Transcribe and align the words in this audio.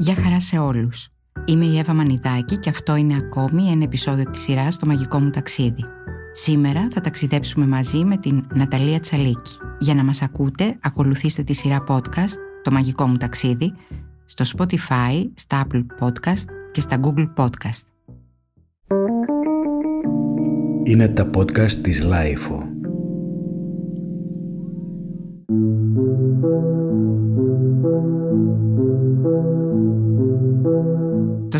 Γεια 0.00 0.14
χαρά 0.14 0.40
σε 0.40 0.58
όλους. 0.58 1.08
Είμαι 1.44 1.64
η 1.64 1.78
Εύα 1.78 1.92
Μανιδάκη 1.92 2.56
και 2.56 2.68
αυτό 2.68 2.96
είναι 2.96 3.16
ακόμη 3.16 3.70
ένα 3.70 3.82
επεισόδιο 3.82 4.24
της 4.30 4.40
σειράς 4.40 4.78
«Το 4.78 4.86
μαγικό 4.86 5.20
μου 5.20 5.30
ταξίδι». 5.30 5.84
Σήμερα 6.32 6.88
θα 6.92 7.00
ταξιδέψουμε 7.00 7.66
μαζί 7.66 8.04
με 8.04 8.16
την 8.16 8.46
Ναταλία 8.54 9.00
Τσαλίκη. 9.00 9.56
Για 9.78 9.94
να 9.94 10.04
μας 10.04 10.22
ακούτε, 10.22 10.78
ακολουθήστε 10.80 11.42
τη 11.42 11.52
σειρά 11.52 11.84
podcast 11.88 12.36
«Το 12.62 12.70
μαγικό 12.70 13.06
μου 13.06 13.16
ταξίδι» 13.16 13.72
στο 14.24 14.44
Spotify, 14.56 15.30
στα 15.34 15.66
Apple 15.66 15.86
Podcast 16.00 16.44
και 16.72 16.80
στα 16.80 17.00
Google 17.02 17.32
Podcast. 17.36 17.86
Είναι 20.84 21.08
τα 21.08 21.30
podcast 21.34 21.72
της 21.72 22.06
Lifeo. 22.06 22.69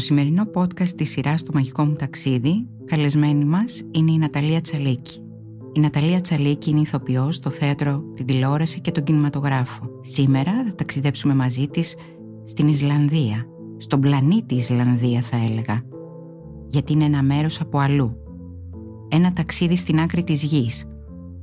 Σημερινό 0.00 0.42
podcast 0.54 0.88
της 0.88 1.10
σειράς 1.10 1.42
«Το 1.42 1.50
μαγικό 1.54 1.84
μου 1.84 1.92
ταξίδι» 1.92 2.66
καλεσμένη 2.84 3.44
μας 3.44 3.82
είναι 3.90 4.10
η 4.10 4.18
Ναταλία 4.18 4.60
Τσαλίκη. 4.60 5.20
Η 5.72 5.80
Ναταλία 5.80 6.20
Τσαλίκη 6.20 6.70
είναι 6.70 6.80
ηθοποιός 6.80 7.34
στο 7.34 7.50
θέατρο, 7.50 8.04
την 8.14 8.26
τηλεόραση 8.26 8.80
και 8.80 8.90
τον 8.90 9.04
κινηματογράφο. 9.04 9.90
Σήμερα 10.00 10.52
θα 10.68 10.74
ταξιδέψουμε 10.74 11.34
μαζί 11.34 11.68
της 11.68 11.96
στην 12.44 12.68
Ισλανδία, 12.68 13.46
στον 13.76 14.00
πλανήτη 14.00 14.54
Ισλανδία 14.54 15.20
θα 15.20 15.36
έλεγα, 15.36 15.82
γιατί 16.68 16.92
είναι 16.92 17.04
ένα 17.04 17.22
μέρος 17.22 17.60
από 17.60 17.78
αλλού. 17.78 18.16
Ένα 19.08 19.32
ταξίδι 19.32 19.76
στην 19.76 20.00
άκρη 20.00 20.24
της 20.24 20.42
γης, 20.42 20.88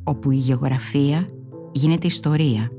όπου 0.03 0.31
η 0.31 0.35
γεωγραφία 0.35 1.27
γίνεται 1.71 2.07
ιστορία. 2.07 2.71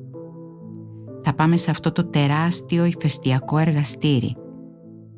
Θα 1.22 1.34
πάμε 1.34 1.56
σε 1.56 1.70
αυτό 1.70 1.92
το 1.92 2.04
τεράστιο 2.04 2.84
ηφαιστειακό 2.84 3.58
εργαστήρι, 3.58 4.36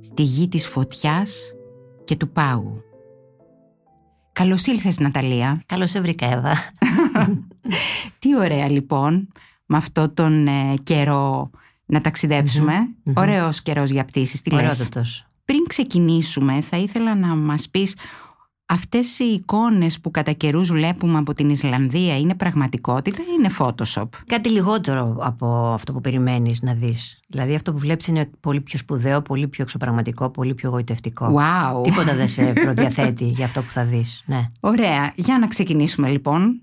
στη 0.01 0.23
γη 0.23 0.48
της 0.48 0.67
φωτιάς 0.67 1.55
και 2.05 2.17
του 2.17 2.29
πάγου. 2.29 2.83
Καλώς 4.33 4.67
ήλθες 4.67 4.98
Ναταλία. 4.98 5.62
Καλώς 5.67 5.91
σε 5.91 6.01
βρήκα 6.01 6.27
Εύα. 6.27 6.55
Τι 8.19 8.37
ωραία 8.37 8.71
λοιπόν 8.71 9.28
με 9.67 9.77
αυτό 9.77 10.09
τον 10.11 10.47
ε, 10.47 10.75
καιρό 10.83 11.51
να 11.87 12.01
ταξιδεψουμε 12.01 12.75
mm 13.06 13.12
Ωραίος 13.17 13.62
καιρός 13.62 13.91
για 13.91 14.05
πτήσεις. 14.05 14.43
Τι 14.43 14.51
λες; 14.51 14.89
Πριν 15.45 15.65
ξεκινήσουμε 15.69 16.61
θα 16.61 16.77
ήθελα 16.77 17.15
να 17.15 17.34
μας 17.34 17.69
πεις 17.69 17.97
αυτές 18.70 19.18
οι 19.18 19.24
εικόνες 19.24 20.00
που 20.00 20.10
κατά 20.10 20.32
καιρούς 20.32 20.70
βλέπουμε 20.70 21.18
από 21.18 21.34
την 21.34 21.50
Ισλανδία 21.50 22.18
είναι 22.18 22.34
πραγματικότητα 22.34 23.22
ή 23.22 23.34
είναι 23.38 23.50
Photoshop? 23.58 24.08
Κάτι 24.26 24.48
λιγότερο 24.48 25.16
από 25.20 25.72
αυτό 25.74 25.92
που 25.92 26.00
περιμένεις 26.00 26.62
να 26.62 26.74
δεις. 26.74 27.20
Δηλαδή 27.26 27.54
αυτό 27.54 27.72
που 27.72 27.78
βλέπεις 27.78 28.06
είναι 28.06 28.30
πολύ 28.41 28.60
πιο 28.60 28.78
σπουδαίο, 28.78 29.22
πολύ 29.22 29.48
πιο 29.48 29.62
εξωπραγματικό, 29.62 30.30
πολύ 30.30 30.54
πιο 30.54 30.70
γοητευτικό. 30.70 31.26
Wow. 31.26 31.82
Τίποτα 31.82 32.14
δεν 32.14 32.28
σε 32.28 32.52
προδιαθέτει 32.64 33.24
για 33.24 33.44
αυτό 33.44 33.62
που 33.62 33.70
θα 33.70 33.84
δεις. 33.84 34.22
Ναι. 34.26 34.44
Ωραία. 34.60 35.12
Για 35.14 35.38
να 35.38 35.48
ξεκινήσουμε 35.48 36.08
λοιπόν. 36.08 36.60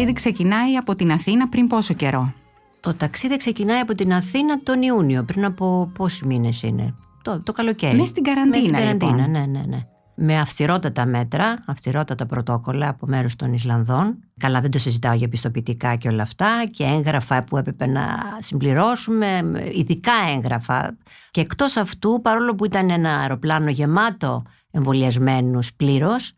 Ταξίδι 0.00 0.12
ξεκινάει 0.12 0.76
από 0.76 0.94
την 0.94 1.12
Αθήνα 1.12 1.48
πριν 1.48 1.66
πόσο 1.66 1.94
καιρό; 1.94 2.32
Το 2.80 2.94
ταξίδι 2.94 3.36
ξεκινάει 3.36 3.78
από 3.80 3.92
την 3.92 4.12
Αθήνα 4.12 4.58
τον 4.62 4.82
Ιούνιο, 4.82 5.24
πριν 5.24 5.44
από 5.44 5.90
πόσοι 5.94 6.26
μήνες 6.26 6.62
είναι; 6.62 6.94
Το, 7.22 7.40
το 7.40 7.52
καλοκαίρι. 7.52 7.96
Μέσα 7.96 8.06
στην 8.06 8.22
καραντίνα. 8.22 8.58
στην 8.58 8.72
καραντίνα, 8.72 9.12
λοιπόν. 9.12 9.30
ναι, 9.30 9.46
ναι, 9.46 9.62
ναι. 9.66 9.84
Με 10.14 10.38
αυστηρότατα 10.38 11.06
μέτρα, 11.06 11.64
αυστηρότατα 11.66 12.26
πρωτόκολλα 12.26 12.88
από 12.88 13.06
μέρους 13.06 13.36
των 13.36 13.52
Ισλανδών. 13.52 14.18
Καλά, 14.40 14.60
δεν 14.60 14.70
το 14.70 14.78
συζητάω 14.78 15.14
για 15.14 15.28
πιστοποιητικά 15.28 15.94
και 15.94 16.08
όλα 16.08 16.22
αυτά. 16.22 16.62
Και 16.70 16.84
έγγραφα 16.84 17.44
που 17.44 17.56
έπρεπε 17.56 17.86
να 17.86 18.02
συμπληρώσουμε, 18.38 19.42
ειδικά 19.74 20.12
έγγραφα. 20.34 20.96
Και 21.30 21.40
εκτός 21.40 21.76
αυτού, 21.76 22.20
παρόλο 22.22 22.54
που 22.54 22.64
ήταν 22.64 22.90
ένα 22.90 23.18
αεροπλάνο 23.18 23.70
γεμάτο 23.70 24.42
εμβολιασμένους 24.70 25.74
πλήρως, 25.74 26.32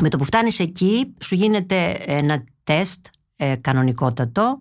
με 0.00 0.08
το 0.08 0.16
που 0.16 0.24
φτάνεις 0.24 0.58
εκεί, 0.58 1.14
σου 1.20 1.34
γίνεται 1.34 1.90
ένα 2.06 2.44
τεστ 2.66 3.06
ε, 3.36 3.54
κανονικότατο, 3.60 4.60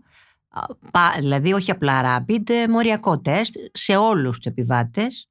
δηλαδή 1.19 1.53
όχι 1.53 1.71
απλά 1.71 2.01
rapid, 2.03 2.49
ε, 2.49 2.67
μοριακό 2.67 3.19
τεστ 3.19 3.55
σε 3.71 3.95
όλους 3.95 4.35
τους 4.37 4.45
επιβάτες. 4.45 5.29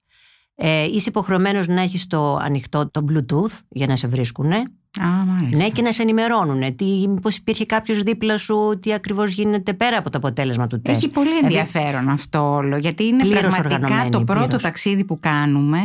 Ε, 0.54 0.84
είσαι 0.84 1.08
υποχρεωμένος 1.08 1.66
να 1.66 1.82
έχεις 1.82 2.06
το 2.06 2.36
ανοιχτό 2.36 2.90
το 2.90 3.04
Bluetooth 3.08 3.60
για 3.68 3.86
να 3.86 3.96
σε 3.96 4.06
βρίσκουνε. 4.06 4.56
Α, 5.00 5.06
μάλιστα. 5.26 5.56
Ναι, 5.56 5.68
και 5.68 5.82
να 5.82 5.92
σε 5.92 6.02
ενημερώνουν. 6.02 6.76
Τι, 6.76 7.08
μήπως 7.08 7.36
υπήρχε 7.36 7.66
κάποιος 7.66 8.02
δίπλα 8.02 8.38
σου, 8.38 8.78
τι 8.82 8.92
ακριβώς 8.92 9.32
γίνεται 9.32 9.74
πέρα 9.74 9.98
από 9.98 10.10
το 10.10 10.18
αποτέλεσμα 10.18 10.66
του 10.66 10.80
τεστ. 10.82 11.02
Έχει 11.02 11.12
πολύ 11.12 11.38
ενδιαφέρον 11.42 12.08
αυτό 12.08 12.50
όλο, 12.50 12.76
γιατί 12.76 13.04
είναι 13.04 13.24
πραγματικά 13.24 14.06
το 14.10 14.24
πρώτο 14.24 14.56
ταξίδι 14.56 15.04
που 15.04 15.20
κάνουμε 15.20 15.78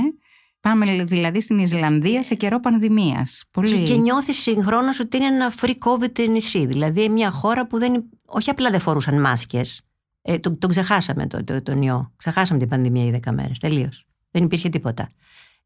Πάμε 0.61 1.03
δηλαδή 1.03 1.41
στην 1.41 1.59
Ισλανδία 1.59 2.23
σε 2.23 2.35
καιρό 2.35 2.59
πανδημίας. 2.59 3.43
Πολύ... 3.51 3.87
Και, 3.87 3.95
νιώθεις 3.95 4.37
συγχρόνως 4.37 4.99
ότι 4.99 5.17
είναι 5.17 5.25
ένα 5.25 5.53
free 5.61 5.75
COVID 5.85 6.29
νησί. 6.29 6.65
Δηλαδή 6.65 7.09
μια 7.09 7.31
χώρα 7.31 7.67
που 7.67 7.77
δεν. 7.77 8.03
Όχι 8.25 8.49
απλά 8.49 8.69
δεν 8.69 8.79
φορούσαν 8.79 9.21
μάσκες. 9.21 9.81
Ε, 10.21 10.37
τον, 10.37 10.57
τον 10.57 10.69
ξεχάσαμε 10.69 11.27
το, 11.27 11.43
το, 11.43 11.61
τον 11.61 11.81
ιό. 11.81 12.13
Ξεχάσαμε 12.15 12.59
την 12.59 12.69
πανδημία 12.69 13.05
οι 13.05 13.19
10 13.25 13.31
μέρες. 13.33 13.59
Τελείως. 13.59 14.05
Δεν 14.31 14.43
υπήρχε 14.43 14.69
τίποτα. 14.69 15.09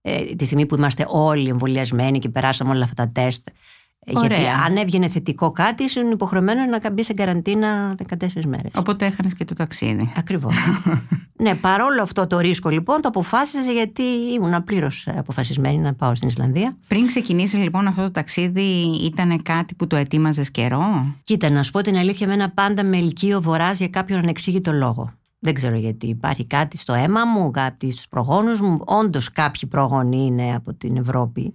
Ε, 0.01 0.35
τη 0.35 0.45
στιγμή 0.45 0.65
που 0.65 0.75
είμαστε 0.75 1.05
όλοι 1.07 1.49
εμβολιασμένοι 1.49 2.19
και 2.19 2.29
περάσαμε 2.29 2.71
όλα 2.71 2.83
αυτά 2.83 3.05
τα 3.05 3.11
τεστ 3.11 3.47
Ωραία. 4.13 4.37
Γιατί 4.37 4.53
αν 4.65 4.77
έβγαινε 4.77 5.07
θετικό 5.07 5.51
κάτι, 5.51 5.83
ήσουν 5.83 6.11
υποχρεωμένο 6.11 6.65
να 6.65 6.91
μπεις 6.91 7.05
σε 7.05 7.13
καραντίνα 7.13 7.95
14 8.09 8.27
μέρες. 8.45 8.71
Οπότε 8.75 9.05
έχανες 9.05 9.33
και 9.33 9.45
το 9.45 9.53
ταξίδι. 9.53 10.11
Ακριβώς. 10.17 10.55
ναι, 11.43 11.55
παρόλο 11.55 12.01
αυτό 12.01 12.27
το 12.27 12.39
ρίσκο 12.39 12.69
λοιπόν 12.69 13.01
το 13.01 13.07
αποφάσισε 13.07 13.71
γιατί 13.71 14.03
ήμουν 14.33 14.63
πλήρως 14.63 15.07
αποφασισμένη 15.17 15.77
να 15.77 15.93
πάω 15.93 16.15
στην 16.15 16.27
Ισλανδία. 16.27 16.77
Πριν 16.87 17.07
ξεκινήσει 17.07 17.57
λοιπόν 17.57 17.87
αυτό 17.87 18.01
το 18.01 18.11
ταξίδι, 18.11 18.61
ήταν 19.03 19.41
κάτι 19.41 19.75
που 19.75 19.87
το 19.87 19.95
ετοίμαζες 19.95 20.51
καιρό; 20.51 21.15
Κοίτα, 21.23 21.49
να 21.49 21.63
σου 21.63 21.71
πω 21.71 21.81
την 21.81 21.97
αλήθεια, 21.97 22.27
με 22.27 22.33
ένα 22.33 22.49
πάντα 22.49 22.83
με 22.83 22.97
ελκύο 22.97 23.41
βορράς 23.41 23.77
για 23.77 23.87
κάποιον 23.87 24.19
ανεξήγητο 24.19 24.71
λόγο. 24.71 25.13
Δεν 25.39 25.53
ξέρω 25.53 25.75
γιατί. 25.75 26.07
Υπάρχει 26.07 26.45
κάτι 26.45 26.77
στο 26.77 26.93
αίμα 26.93 27.25
μου, 27.25 27.51
κάτι 27.51 27.91
στους 27.91 28.07
προγόνους 28.07 28.61
μου. 28.61 28.79
Όντως, 28.85 29.31
κάποιοι 29.31 29.69
πρόγονοι 29.69 30.25
είναι 30.25 30.55
από 30.55 30.73
την 30.73 30.97
Ευρώπη. 30.97 31.53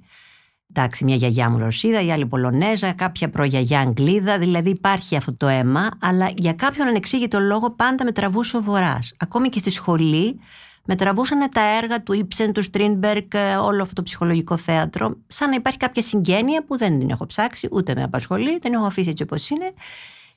Εντάξει, 0.81 1.05
μια 1.05 1.17
γιαγιά 1.17 1.51
μου 1.51 1.59
Ρωσίδα, 1.59 2.01
η 2.01 2.13
άλλη 2.13 2.27
Πολωνέζα, 2.27 2.93
κάποια 2.93 3.31
προγιαγιά 3.31 3.81
Αγγλίδα, 3.81 4.39
δηλαδή 4.39 4.71
υπάρχει 4.71 5.17
αυτό 5.17 5.35
το 5.35 5.47
αίμα, 5.47 5.89
αλλά 6.01 6.31
για 6.37 6.53
κάποιον 6.53 6.89
ανεξήγητο 6.89 7.39
λόγο 7.41 7.71
πάντα 7.71 8.05
με 8.05 8.13
τραβούσε 8.13 8.57
ο 8.57 8.61
Βορρά. 8.61 8.99
Ακόμη 9.17 9.49
και 9.49 9.59
στη 9.59 9.71
σχολή 9.71 10.41
με 10.85 10.97
τραβούσαν 10.97 11.51
τα 11.51 11.61
έργα 11.83 12.03
του 12.03 12.13
Ήψεν, 12.13 12.53
του 12.53 12.63
Στρίνμπεργκ, 12.63 13.27
όλο 13.63 13.83
αυτό 13.83 13.95
το 13.95 14.03
ψυχολογικό 14.03 14.57
θέατρο, 14.57 15.17
σαν 15.27 15.49
να 15.49 15.55
υπάρχει 15.55 15.79
κάποια 15.79 16.03
συγγένεια 16.03 16.65
που 16.65 16.77
δεν 16.77 16.99
την 16.99 17.11
έχω 17.11 17.27
ψάξει, 17.27 17.69
ούτε 17.71 17.95
με 17.95 18.03
απασχολεί, 18.03 18.59
την 18.59 18.75
έχω 18.75 18.85
αφήσει 18.85 19.09
έτσι 19.11 19.23
όπως 19.23 19.51
είναι. 19.51 19.73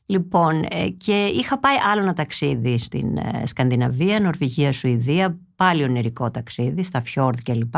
Λοιπόν, 0.05 0.63
ε, 0.69 0.87
και 0.89 1.25
είχα 1.25 1.59
πάει 1.59 1.75
άλλο 1.91 2.01
ένα 2.01 2.13
ταξίδι 2.13 2.77
στην 2.77 3.17
ε, 3.17 3.45
Σκανδιναβία, 3.45 4.19
Νορβηγία, 4.19 4.71
Σουηδία, 4.71 5.37
πάλι 5.55 5.83
ονειρικό 5.83 6.31
ταξίδι, 6.31 6.83
στα 6.83 7.01
Φιόρδ 7.01 7.37
κλπ 7.43 7.75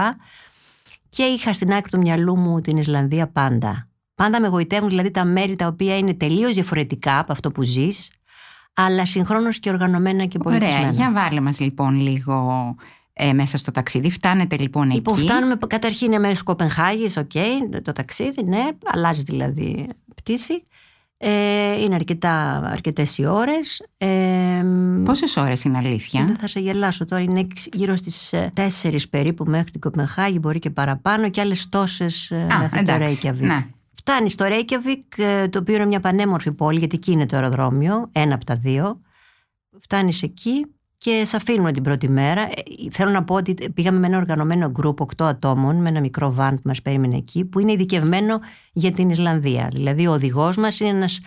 και 1.16 1.24
είχα 1.24 1.54
στην 1.54 1.74
άκρη 1.74 1.90
του 1.90 1.98
μυαλού 1.98 2.38
μου 2.38 2.62
την 2.62 2.78
Ισλανδία 2.78 3.28
πάντα. 3.28 3.88
Πάντα 4.16 4.42
με 4.42 4.48
γοητεύουν 4.48 4.90
δηλαδή 4.90 5.12
τα 5.12 5.26
μέρη 5.26 5.56
τα 5.56 5.68
οποία 5.68 5.98
είναι 5.98 6.14
τελείως 6.14 6.54
διαφορετικά 6.54 7.20
από 7.20 7.32
αυτό 7.32 7.52
που 7.52 7.64
ζεις, 7.64 8.12
αλλά 8.74 9.06
συγχρόνως 9.06 9.60
και 9.60 9.70
οργανωμένα 9.70 10.26
και 10.26 10.38
πολιτισμένα. 10.38 10.80
Ωραία, 10.80 10.92
για 10.92 11.12
βάλε 11.12 11.42
μας 11.42 11.60
λοιπόν 11.60 12.02
λίγο 12.02 12.76
ε, 13.14 13.34
μέσα 13.34 13.58
στο 13.58 13.72
ταξίδι. 13.72 14.12
Φτάνετε 14.12 14.58
λοιπόν 14.58 14.88
εκεί. 14.88 14.96
Λοιπόν, 14.96 15.18
φτάνουμε 15.18 15.58
καταρχήν 15.68 16.08
είναι 16.08 16.20
μέσω 16.20 16.44
Κοπενχάγης, 16.44 17.18
OK, 17.18 17.32
okay, 17.34 17.82
το 17.84 17.94
ταξίδι, 17.94 18.44
ναι, 18.44 18.68
αλλάζει 18.84 19.22
δηλαδή 19.22 19.88
πτήση. 20.16 20.64
Ε, 21.26 21.82
είναι 21.82 21.96
αρκετά, 21.96 22.62
αρκετές 22.66 23.18
οι 23.18 23.26
ώρες. 23.26 23.86
Ε, 23.98 24.08
Πόσες 25.04 25.38
ώρες 25.38 25.64
είναι 25.64 25.78
αλήθεια; 25.78 26.26
Δεν 26.26 26.36
θα 26.38 26.48
σε 26.48 26.60
γελάσω 26.60 27.06
τώρα, 27.06 27.22
είναι 27.22 27.48
γύρω 27.74 27.96
στις 27.96 28.34
4 28.54 28.94
ε, 28.94 28.98
περίπου 29.10 29.46
μέχρι 29.46 29.72
την 29.72 29.80
Κοπενχάγη, 29.80 30.38
μπορεί 30.42 30.60
και 30.60 30.70
παραπάνω 30.70 31.30
και 31.30 31.42
άλλες 31.42 31.70
τόσες 31.70 32.32
ε, 32.32 32.48
Α, 32.54 32.60
μέχρι 32.60 32.80
εντάξει, 32.80 33.22
το 33.22 33.30
Reykjavik. 33.30 33.40
Ναι. 33.40 33.68
Φτάνει 33.94 34.30
στο 34.30 34.46
Reykjavik, 34.50 35.24
ε, 35.24 35.48
το 35.48 35.60
οποίο 35.60 35.76
είναι 35.76 35.86
μια 35.86 36.00
πανέμορφη 36.00 36.52
πόλη, 36.52 36.80
γιατί 36.80 36.96
εκεί 36.96 37.12
είναι 37.12 37.26
το 37.26 37.36
αεροδρόμιο, 37.36 38.10
ένα 38.12 38.36
από 38.36 38.46
τα 38.46 38.56
δύο. 38.56 39.02
Φτάνεις 39.80 40.24
εκεί 40.24 40.66
και 41.04 41.26
σε 41.26 41.36
αφήνουμε 41.36 41.72
την 41.72 41.84
πρώτη 41.84 42.10
μέρα. 42.10 42.42
Ε, 42.42 42.90
θέλω 42.92 43.12
να 43.12 43.24
πω 43.24 43.36
ότι 43.36 43.72
πήγαμε 43.74 44.00
με 44.00 44.08
ένα 44.08 44.18
οργανωμένο 44.18 44.70
γκρουπ 44.70 45.00
8 45.02 45.26
ατόμων, 45.26 45.76
με 45.76 45.90
ένα 45.90 46.00
μικρό 46.00 46.34
βαν 46.34 46.56
που 46.56 46.62
μας 46.64 46.82
περίμενε 46.82 47.18
εκεί, 47.18 47.46
που 47.46 47.60
είναι 47.60 47.72
ειδικευμένο 47.72 48.40
για 48.74 48.92
την 48.92 49.10
Ισλανδία. 49.10 49.70
Δηλαδή, 49.72 50.08
ο 50.08 50.12
οδηγός 50.12 50.58
μας 50.58 50.80
είναι 50.80 50.90
ένας 50.90 51.20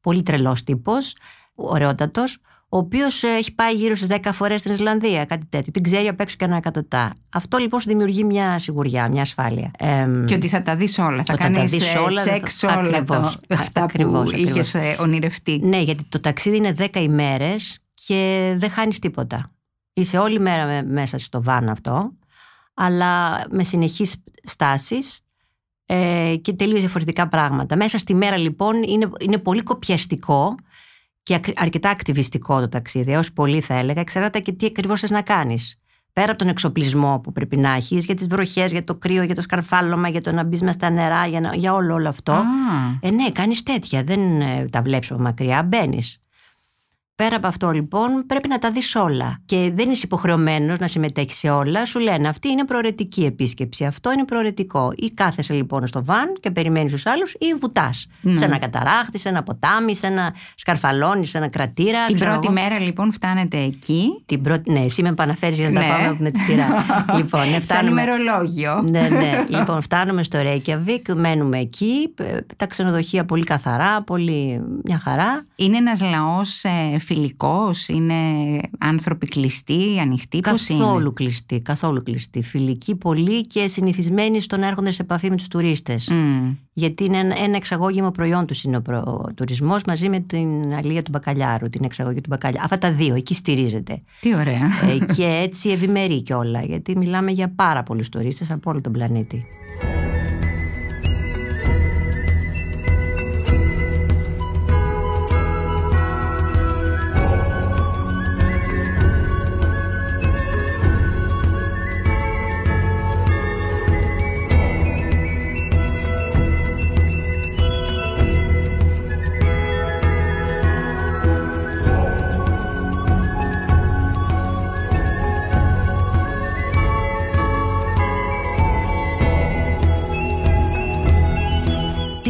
πολύ 0.00 0.22
τρελός 0.22 0.64
τύπος, 0.64 1.16
ωραιότατος, 1.54 2.38
ο 2.68 2.78
οποίος 2.78 3.22
ε, 3.22 3.28
έχει 3.28 3.54
πάει 3.54 3.74
γύρω 3.74 3.94
στις 3.94 4.08
10 4.10 4.18
φορές 4.32 4.60
στην 4.60 4.72
Ισλανδία, 4.72 5.24
κάτι 5.24 5.46
τέτοιο. 5.48 5.72
Την 5.72 5.82
ξέρει 5.82 6.08
απ' 6.08 6.20
έξω 6.20 6.36
και 6.38 6.44
ένα 6.44 6.56
εκατοτά. 6.56 7.14
Αυτό 7.32 7.58
λοιπόν 7.58 7.80
σου 7.80 7.88
δημιουργεί 7.88 8.24
μια 8.24 8.58
σιγουριά, 8.58 9.08
μια 9.08 9.22
ασφάλεια. 9.22 9.70
και 10.26 10.34
ότι 10.34 10.48
θα 10.48 10.62
τα 10.62 10.76
δεις 10.76 10.98
όλα. 10.98 11.22
Θα 11.24 11.36
κάνεις 11.36 11.72
ε, 11.72 11.76
τσεκ 11.76 12.50
σε 12.50 12.66
όλα 12.66 12.80
ακριβώς, 12.96 13.38
αυτά 13.48 13.82
ακριβώς, 13.82 14.30
που 14.30 14.36
είχες 14.36 14.76
ονειρευτεί. 14.98 15.60
Ναι, 15.62 15.80
γιατί 15.80 16.04
το 16.08 16.20
ταξίδι 16.20 16.56
είναι 16.56 16.74
10 16.78 16.86
ημέρες 16.94 17.78
και 17.94 18.54
δεν 18.58 18.70
χάνεις 18.70 18.98
τίποτα. 18.98 19.52
Είσαι 19.92 20.18
όλη 20.18 20.40
μέρα 20.40 20.82
μέσα 20.84 21.18
στο 21.18 21.42
βάν 21.42 21.68
αυτό, 21.68 22.12
αλλά 22.74 23.44
με 23.50 23.64
συνεχείς 23.64 24.16
στάσεις 24.42 25.20
ε, 25.86 26.34
και 26.40 26.52
τελείως 26.52 26.80
διαφορετικά 26.80 27.28
πράγματα. 27.28 27.76
Μέσα 27.76 27.98
στη 27.98 28.14
μέρα 28.14 28.36
λοιπόν 28.36 28.82
είναι, 28.82 29.10
είναι 29.20 29.38
πολύ 29.38 29.62
κοπιαστικό 29.62 30.54
και 31.22 31.40
αρκετά 31.56 31.90
ακτιβιστικό 31.90 32.60
το 32.60 32.68
ταξίδι, 32.68 33.12
έως 33.12 33.32
πολύ 33.32 33.60
θα 33.60 33.74
έλεγα, 33.74 34.00
εξαρτάται 34.00 34.40
και 34.40 34.52
τι 34.52 34.66
ακριβώς 34.66 35.00
θες 35.00 35.10
να 35.10 35.22
κάνεις. 35.22 35.78
Πέρα 36.12 36.30
από 36.30 36.38
τον 36.38 36.48
εξοπλισμό 36.48 37.20
που 37.20 37.32
πρέπει 37.32 37.56
να 37.56 37.72
έχεις, 37.72 38.04
για 38.04 38.14
τις 38.14 38.26
βροχές, 38.26 38.70
για 38.72 38.84
το 38.84 38.96
κρύο, 38.96 39.22
για 39.22 39.34
το 39.34 39.40
σκαρφάλωμα, 39.40 40.08
για 40.08 40.20
το 40.20 40.32
να 40.32 40.44
μπεις 40.44 40.62
μες 40.62 40.74
στα 40.74 40.90
νερά, 40.90 41.26
για, 41.26 41.52
για 41.54 41.74
όλο, 41.74 41.94
όλο 41.94 42.08
αυτό. 42.08 42.42
Ε, 43.00 43.10
ναι, 43.10 43.28
κάνεις 43.28 43.62
τέτοια. 43.62 44.02
Δεν 44.02 44.40
ε, 44.40 44.64
τα 44.70 44.82
βλέπεις 44.82 45.10
από 45.10 45.22
μακριά. 45.22 45.62
Μπαίνεις. 45.62 46.18
Πέρα 47.16 47.36
από 47.36 47.46
αυτό 47.46 47.70
λοιπόν 47.70 48.24
πρέπει 48.26 48.48
να 48.48 48.58
τα 48.58 48.70
δεις 48.70 48.94
όλα 48.94 49.40
και 49.44 49.70
δεν 49.74 49.90
είσαι 49.90 50.02
υποχρεωμένος 50.04 50.78
να 50.78 50.88
συμμετέχεις 50.88 51.36
σε 51.36 51.50
όλα. 51.50 51.84
Σου 51.84 51.98
λένε 51.98 52.28
αυτή 52.28 52.48
είναι 52.48 52.64
προαιρετική 52.64 53.24
επίσκεψη, 53.24 53.84
αυτό 53.84 54.12
είναι 54.12 54.24
προαιρετικό. 54.24 54.92
Ή 54.96 55.10
κάθεσαι 55.10 55.52
λοιπόν 55.52 55.86
στο 55.86 56.04
βαν 56.04 56.32
και 56.40 56.50
περιμένεις 56.50 56.92
τους 56.92 57.06
άλλους 57.06 57.32
ή 57.32 57.54
βουτάς 57.60 58.06
ναι. 58.20 58.36
σε 58.36 58.44
ένα 58.44 58.58
καταράχτη, 58.58 59.18
σε 59.18 59.28
ένα 59.28 59.42
ποτάμι, 59.42 59.96
σε 59.96 60.06
ένα 60.06 60.34
σκαρφαλόνι, 60.54 61.26
σε 61.26 61.38
ένα 61.38 61.48
κρατήρα. 61.48 62.04
Την 62.04 62.18
πρώτη 62.18 62.50
μέρα 62.50 62.80
λοιπόν 62.80 63.12
φτάνετε 63.12 63.58
εκεί. 63.58 64.22
Την 64.26 64.42
πρώτη, 64.42 64.70
ναι, 64.70 64.80
εσύ 64.80 65.02
με 65.02 65.08
επαναφέρεις 65.08 65.58
για 65.58 65.70
να 65.70 65.80
τα 65.80 65.86
ναι. 65.86 65.92
πάμε 65.92 66.16
με 66.20 66.30
τη 66.30 66.40
σειρά. 66.40 66.66
λοιπόν, 67.16 67.50
ναι, 67.50 67.60
φτάνουμε... 67.60 67.62
Σαν 67.62 67.86
ημερολόγιο. 67.86 68.84
ναι, 68.90 69.08
ναι. 69.08 69.44
Λοιπόν, 69.58 69.82
φτάνουμε 69.82 70.22
στο 70.22 70.38
Reykjavik, 70.42 71.14
μένουμε 71.14 71.58
εκεί, 71.58 72.14
τα 72.56 72.66
ξενοδοχεία 72.66 73.24
πολύ 73.24 73.44
καθαρά, 73.44 74.02
πολύ 74.02 74.60
μια 74.84 74.98
χαρά. 74.98 75.46
Είναι 75.56 75.76
ένας 75.76 76.00
λαός 76.00 76.64
ε, 76.64 76.98
φιλικός, 77.04 77.88
είναι 77.88 78.14
άνθρωποι 78.78 79.26
κλειστοί, 79.26 79.98
ανοιχτοί, 80.00 80.40
καθόλου 80.40 81.00
είναι; 81.00 81.10
κλειστοί, 81.14 81.60
καθόλου 81.60 82.02
κλειστοί. 82.02 82.42
Φιλικοί 82.42 82.94
πολύ 82.94 83.46
και 83.46 83.66
συνηθισμένοι 83.66 84.40
στο 84.40 84.56
να 84.56 84.66
έρχονται 84.66 84.90
σε 84.90 85.02
επαφή 85.02 85.30
με 85.30 85.36
τους 85.36 85.48
τουρίστες. 85.48 86.10
Γιατί 86.72 87.04
είναι 87.04 87.18
ένα 87.18 87.56
εξαγώγημο 87.56 88.10
προϊόν 88.10 88.46
τους 88.46 88.62
είναι 88.64 88.76
ο 88.76 89.32
τουρισμός 89.34 89.82
μαζί 89.86 90.08
με 90.08 90.20
την 90.20 90.74
αλία 90.74 91.02
του 91.02 91.10
μπακαλιάρου, 91.10 91.68
την 91.68 91.84
εξαγωγή 91.84 92.20
του 92.20 92.28
μπακαλιάρου. 92.28 92.64
Αυτά 92.64 92.78
τα 92.78 92.92
δύο, 92.92 93.14
εκεί 93.14 93.34
στηρίζεται. 93.34 94.02
Τι 94.20 94.34
ωραία. 94.34 94.70
Ε, 94.90 95.14
και 95.14 95.24
έτσι 95.42 95.68
ευημερεί 95.70 96.22
κιόλα, 96.22 96.62
γιατί 96.62 96.96
μιλάμε 96.96 97.30
για 97.30 97.48
πάρα 97.48 97.82
πολλούς 97.82 98.08
τουρίστες 98.08 98.50
από 98.50 98.70
όλο 98.70 98.80
τον 98.80 98.92
πλανήτη. 98.92 99.44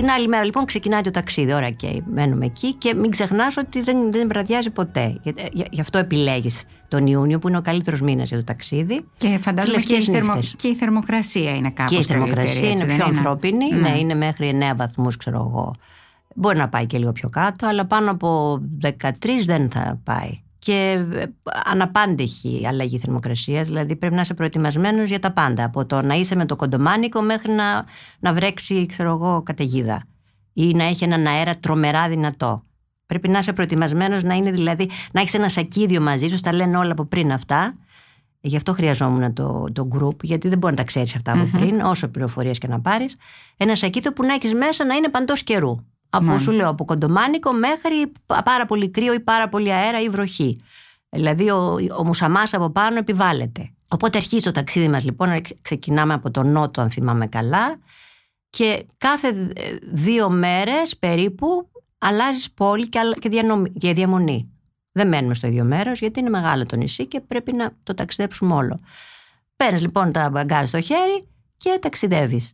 Την 0.04 0.12
άλλη 0.12 0.28
μέρα 0.28 0.44
λοιπόν 0.44 0.64
ξεκινάει 0.64 1.00
το 1.00 1.10
ταξίδι. 1.10 1.52
Ωραία, 1.52 1.70
και 1.70 2.02
μένουμε 2.12 2.44
εκεί 2.44 2.74
και 2.74 2.94
μην 2.94 3.10
ξεχνάς 3.10 3.56
ότι 3.56 3.82
δεν, 3.82 4.12
δεν 4.12 4.28
βραδιάζει 4.28 4.70
ποτέ. 4.70 5.20
Γι' 5.70 5.80
αυτό 5.80 5.98
επιλέγεις 5.98 6.62
τον 6.88 7.06
Ιούνιο 7.06 7.38
που 7.38 7.48
είναι 7.48 7.56
ο 7.56 7.60
καλύτερος 7.60 8.00
μήνας 8.00 8.28
για 8.28 8.38
το 8.38 8.44
ταξίδι. 8.44 9.04
Και 9.16 9.38
φαντάζομαι 9.40 9.80
και 9.80 9.94
η, 9.94 10.00
θερμο... 10.00 10.38
και 10.56 10.68
η 10.68 10.74
θερμοκρασία 10.74 11.54
είναι 11.54 11.70
κάπως 11.70 11.92
Και 11.92 11.98
η 11.98 12.02
θερμοκρασία 12.02 12.70
είναι 12.70 12.94
πιο 12.94 13.04
ανθρώπινη. 13.04 13.68
Ναι. 13.72 13.88
ναι, 13.88 13.98
είναι 13.98 14.14
μέχρι 14.14 14.58
9 14.72 14.76
βαθμούς, 14.76 15.16
ξέρω 15.16 15.36
εγώ. 15.36 15.74
Μπορεί 16.34 16.56
να 16.56 16.68
πάει 16.68 16.86
και 16.86 16.98
λίγο 16.98 17.12
πιο 17.12 17.28
κάτω, 17.28 17.68
αλλά 17.68 17.84
πάνω 17.84 18.10
από 18.10 18.60
13 18.82 19.10
δεν 19.44 19.70
θα 19.70 20.00
πάει 20.04 20.43
και 20.64 21.04
ε, 21.12 21.24
αναπάντεχη 21.64 22.66
αλλαγή 22.66 22.98
θερμοκρασίας. 22.98 23.66
Δηλαδή 23.66 23.96
πρέπει 23.96 24.14
να 24.14 24.20
είσαι 24.20 24.34
προετοιμασμένος 24.34 25.08
για 25.08 25.18
τα 25.18 25.32
πάντα. 25.32 25.64
Από 25.64 25.86
το 25.86 26.02
να 26.02 26.14
είσαι 26.14 26.36
με 26.36 26.46
το 26.46 26.56
κοντομάνικο 26.56 27.22
μέχρι 27.22 27.52
να, 27.52 27.84
να 28.18 28.32
βρέξει, 28.32 28.86
ξέρω 28.86 29.10
εγώ, 29.10 29.42
καταιγίδα. 29.42 30.06
Ή 30.52 30.74
να 30.74 30.84
έχει 30.84 31.04
έναν 31.04 31.26
αέρα 31.26 31.56
τρομερά 31.56 32.08
δυνατό. 32.08 32.64
Πρέπει 33.06 33.28
να 33.28 33.38
είσαι 33.38 33.52
προετοιμασμένος 33.52 34.22
να 34.22 34.34
είναι 34.34 34.50
δηλαδή 34.50 34.90
να 35.12 35.20
έχεις 35.20 35.34
ένα 35.34 35.48
σακίδιο 35.48 36.00
μαζί 36.00 36.28
σου. 36.28 36.40
Τα 36.40 36.52
λένε 36.52 36.76
όλα 36.76 36.92
από 36.92 37.04
πριν 37.04 37.32
αυτά. 37.32 37.74
Γι' 38.40 38.56
αυτό 38.56 38.72
χρειαζόμουν 38.72 39.32
το, 39.32 39.64
το 39.72 39.88
group, 39.92 40.22
γιατί 40.22 40.48
δεν 40.48 40.58
μπορεί 40.58 40.72
να 40.72 40.78
τα 40.78 40.86
ξέρεις 40.86 41.14
αυτά 41.14 41.32
από 41.32 41.48
πριν, 41.52 41.80
όσο 41.80 42.08
πληροφορίες 42.08 42.58
και 42.58 42.66
να 42.66 42.80
πάρεις. 42.80 43.16
Ένα 43.56 43.76
σακίδιο 43.76 44.12
που 44.12 44.24
να 44.24 44.34
έχεις 44.34 44.54
μέσα 44.54 44.84
να 44.84 44.94
είναι 44.94 45.08
παντός 45.08 45.42
καιρού. 45.42 45.76
Από 46.16 46.32
ναι. 46.32 46.38
σου 46.38 46.50
λέω 46.50 46.68
από 46.68 46.84
κοντομάνικο 46.84 47.52
μέχρι 47.52 48.12
πάρα 48.44 48.66
πολύ 48.66 48.90
κρύο 48.90 49.12
ή 49.12 49.20
πάρα 49.20 49.48
πολύ 49.48 49.72
αέρα 49.72 50.00
ή 50.00 50.08
βροχή. 50.08 50.60
Δηλαδή 51.08 51.50
ο, 51.50 51.78
ο 51.98 52.04
μουσαμάς 52.04 52.54
από 52.54 52.70
πάνω 52.70 52.98
επιβάλλεται. 52.98 53.70
Οπότε 53.88 54.18
αρχίζει 54.18 54.42
το 54.42 54.50
ταξίδι 54.50 54.88
μας 54.88 55.04
λοιπόν, 55.04 55.40
ξεκινάμε 55.62 56.14
από 56.14 56.30
τον 56.30 56.50
νότο 56.50 56.80
αν 56.80 56.90
θυμάμαι 56.90 57.26
καλά 57.26 57.78
και 58.50 58.86
κάθε 58.98 59.52
δύο 59.92 60.30
μέρες 60.30 60.96
περίπου 60.96 61.68
αλλάζεις 61.98 62.50
πόλη 62.50 62.88
και, 62.88 63.00
και 63.78 63.92
διαμονή. 63.92 64.48
Δεν 64.92 65.08
μένουμε 65.08 65.34
στο 65.34 65.46
ίδιο 65.46 65.64
μέρος 65.64 65.98
γιατί 65.98 66.20
είναι 66.20 66.30
μεγάλο 66.30 66.64
το 66.64 66.76
νησί 66.76 67.06
και 67.06 67.20
πρέπει 67.20 67.52
να 67.52 67.76
το 67.82 67.94
ταξιδέψουμε 67.94 68.54
όλο. 68.54 68.80
Παίρνεις 69.56 69.80
λοιπόν 69.80 70.12
τα 70.12 70.30
μπαγκάζ 70.30 70.68
στο 70.68 70.80
χέρι 70.80 71.28
και 71.56 71.78
ταξιδεύεις. 71.80 72.52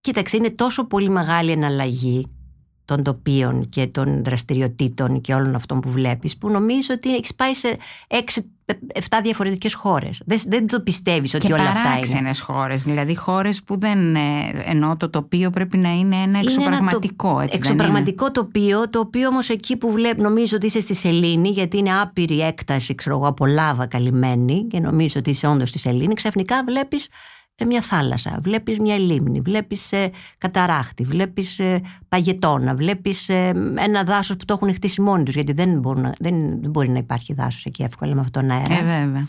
Κοίταξε, 0.00 0.36
είναι 0.36 0.50
τόσο 0.50 0.86
πολύ 0.86 1.08
μεγάλη 1.08 1.50
εναλλαγή 1.50 2.39
των 2.94 3.02
τοπίων 3.02 3.68
και 3.68 3.86
των 3.86 4.24
δραστηριοτήτων 4.24 5.20
και 5.20 5.34
όλων 5.34 5.54
αυτών 5.54 5.80
που 5.80 5.88
βλέπεις 5.88 6.36
που 6.36 6.48
νομίζω 6.48 6.94
ότι 6.94 7.14
έχεις 7.14 7.34
πάει 7.34 7.54
σε 7.54 7.76
6-7 8.08 8.72
διαφορετικές 9.22 9.74
χώρες. 9.74 10.22
Δεν, 10.26 10.40
δεν 10.46 10.66
το 10.66 10.80
πιστεύεις 10.80 11.34
ότι 11.34 11.52
όλα 11.52 11.68
αυτά 11.68 12.18
είναι. 12.18 12.30
Και 12.30 12.40
χώρες, 12.40 12.82
δηλαδή 12.82 13.16
χώρες 13.16 13.62
που 13.62 13.78
δεν 13.78 14.14
ε, 14.14 14.20
ενώ 14.64 14.96
το 14.96 15.10
τοπίο 15.10 15.50
πρέπει 15.50 15.76
να 15.76 15.90
είναι 15.90 16.16
ένα 16.16 16.38
εξωπραγματικό. 16.38 17.30
Είναι 17.30 17.42
ένα 17.42 17.50
εξωπραγματικό 17.52 18.30
τοπίο, 18.30 18.90
το 18.90 18.98
οποίο 18.98 19.28
όμως 19.28 19.48
εκεί 19.48 19.76
που 19.76 19.90
βλέπεις 19.90 20.22
νομίζω 20.22 20.56
ότι 20.56 20.66
είσαι 20.66 20.80
στη 20.80 20.94
Σελήνη 20.94 21.48
γιατί 21.48 21.78
είναι 21.78 22.00
άπειρη 22.00 22.40
έκταση 22.40 22.94
ξέρω 22.94 23.16
εγώ, 23.16 23.26
από 23.26 23.46
λάβα 23.46 23.86
καλυμμένη 23.86 24.66
και 24.70 24.80
νομίζω 24.80 25.14
ότι 25.18 25.30
είσαι 25.30 25.46
όντως 25.46 25.68
στη 25.68 25.78
Σελήνη 25.78 26.14
ξαφνικά 26.14 26.64
βλέπεις 26.64 27.04
ε, 27.04 27.10
μια 27.64 27.80
θάλασσα, 27.80 28.38
βλέπεις 28.42 28.78
μια 28.78 28.98
λίμνη, 28.98 29.40
βλέπεις 29.40 29.92
ε, 29.92 30.10
καταράχτη, 30.38 31.04
βλέπεις 31.04 31.58
ε, 31.58 31.80
παγετώνα, 32.08 32.74
βλέπεις 32.74 33.28
ε, 33.28 33.72
ένα 33.76 34.04
δάσος 34.04 34.36
που 34.36 34.44
το 34.44 34.52
έχουν 34.52 34.74
χτίσει 34.74 35.00
μόνοι 35.00 35.22
τους 35.22 35.34
γιατί 35.34 35.52
δεν, 35.52 35.78
μπορούν, 35.78 36.12
δεν, 36.18 36.60
δεν 36.60 36.70
μπορεί 36.70 36.88
να 36.88 36.98
υπάρχει 36.98 37.34
δάσος 37.34 37.64
εκεί 37.64 37.82
εύκολα 37.82 38.14
με 38.14 38.20
αυτόν 38.20 38.42
τον 38.42 38.50
αέρα. 38.56 38.74
Ε, 38.74 38.82
βέβαια. 38.82 39.28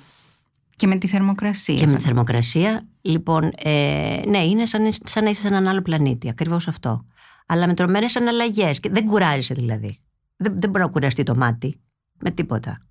Και 0.75 0.87
με 0.87 0.95
τη 0.95 1.07
θερμοκρασία. 1.07 1.75
Και 1.75 1.87
με 1.87 1.95
τη 1.95 2.01
θερμοκρασία. 2.01 2.87
Λοιπόν, 3.01 3.51
ε, 3.63 4.21
ναι, 4.27 4.43
είναι 4.43 4.65
σαν, 4.65 4.89
σαν 5.03 5.23
να 5.23 5.29
είσαι 5.29 5.41
σε 5.41 5.47
έναν 5.47 5.67
άλλο 5.67 5.81
πλανήτη, 5.81 6.29
ακριβώς 6.29 6.67
αυτό. 6.67 7.05
Αλλά 7.45 7.67
με 7.67 7.73
τρομερές 7.73 8.15
αναλλαγές. 8.15 8.79
Δεν 8.91 9.05
κουράζεσαι 9.05 9.53
δηλαδή. 9.53 9.97
Δεν, 10.37 10.53
δεν 10.59 10.69
μπορεί 10.69 10.83
να 10.83 10.89
κουραστεί 10.89 11.23
το 11.23 11.35
μάτι 11.35 11.79
με 12.19 12.31
τίποτα. 12.31 12.85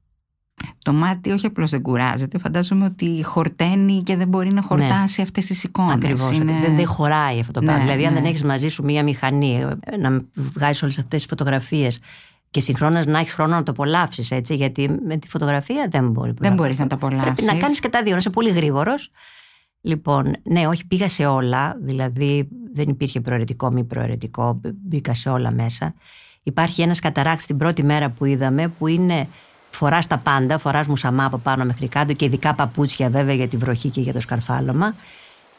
Το 0.83 0.93
μάτι 0.93 1.31
όχι 1.31 1.47
απλώς 1.47 1.71
δεν 1.71 1.83
κουράζεται, 1.83 2.39
φαντάζομαι 2.39 2.85
ότι 2.85 3.23
χορταίνει 3.23 4.03
και 4.03 4.17
δεν 4.17 4.29
μπορεί 4.29 4.53
να 4.53 4.63
χορτάσει 4.63 5.15
ναι. 5.17 5.23
αυτές 5.23 5.47
τις 5.47 5.65
εικόνες. 5.65 5.95
Ακριβώς. 5.95 6.37
Είναι... 6.37 6.53
Δεν, 6.61 6.77
δεν 6.77 6.87
χωράει 6.87 7.41
αυτό 7.41 7.53
το 7.53 7.61
πράγμα. 7.61 7.79
Ναι, 7.79 7.85
δηλαδή, 7.85 8.07
αν 8.07 8.13
ναι. 8.13 8.21
δεν 8.21 8.29
έχεις 8.29 8.45
μαζί 8.45 8.69
σου 8.69 8.85
μία 8.85 9.03
μηχανή, 9.03 9.67
να 9.99 10.25
βγάζεις 10.35 10.83
όλες 10.83 10.99
αυτές 10.99 11.19
τις 11.19 11.29
φωτογραφίες 11.29 12.01
και 12.51 12.61
συγχρόνως 12.61 13.07
να 13.07 13.19
έχεις 13.19 13.35
χρόνο 13.35 13.55
να 13.55 13.63
το 13.63 13.71
απολαύσεις, 13.71 14.31
έτσι. 14.31 14.55
Γιατί 14.55 14.91
με 15.07 15.17
τη 15.17 15.29
φωτογραφία 15.29 15.89
δεν 15.91 16.11
μπορεί. 16.11 16.33
Δεν 16.39 16.55
μπορείς 16.55 16.79
να 16.79 16.87
το 16.87 16.95
απολαύσεις. 16.95 17.33
Πρέπει 17.33 17.55
να 17.55 17.59
κάνεις 17.59 17.81
και 17.81 17.89
τα 17.89 18.03
δύο, 18.03 18.13
να 18.13 18.19
είσαι 18.19 18.31
πολύ 18.31 18.51
γρήγορος. 18.51 19.11
Λοιπόν, 19.81 20.37
ναι, 20.43 20.67
όχι, 20.67 20.87
πήγα 20.87 21.09
σε 21.09 21.27
όλα. 21.27 21.77
Δηλαδή, 21.81 22.49
δεν 22.73 22.89
υπήρχε 22.89 23.21
προαιρετικό, 23.21 23.73
μη 23.73 23.85
προαιρετικό. 23.85 24.61
Μπήκα 24.83 25.15
σε 25.15 25.29
όλα 25.29 25.53
μέσα. 25.53 25.95
Υπάρχει 26.43 26.83
ένας 26.83 27.01
καταράκτη 27.01 27.47
την 27.47 27.57
πρώτη 27.57 27.83
μέρα 27.85 28.11
που 28.11 28.25
είδαμε, 28.25 28.69
που 28.69 28.87
είναι 28.87 29.29
φοράς 29.71 30.07
τα 30.07 30.19
πάντα, 30.19 30.59
φοράς 30.59 30.87
μουσαμά 30.87 31.25
από 31.25 31.39
πάνω 31.39 31.65
μέχρι 31.65 31.89
κάτω 31.89 32.13
και 32.13 32.25
ειδικά 32.25 32.55
παπούτσια 32.55 33.09
βέβαια 33.11 33.35
για 33.35 33.49
τη 33.49 33.57
βροχή 33.57 33.89
και 33.89 34.01
για 34.01 34.13
το 34.13 34.21
σκαρφάλωμα. 34.21 34.95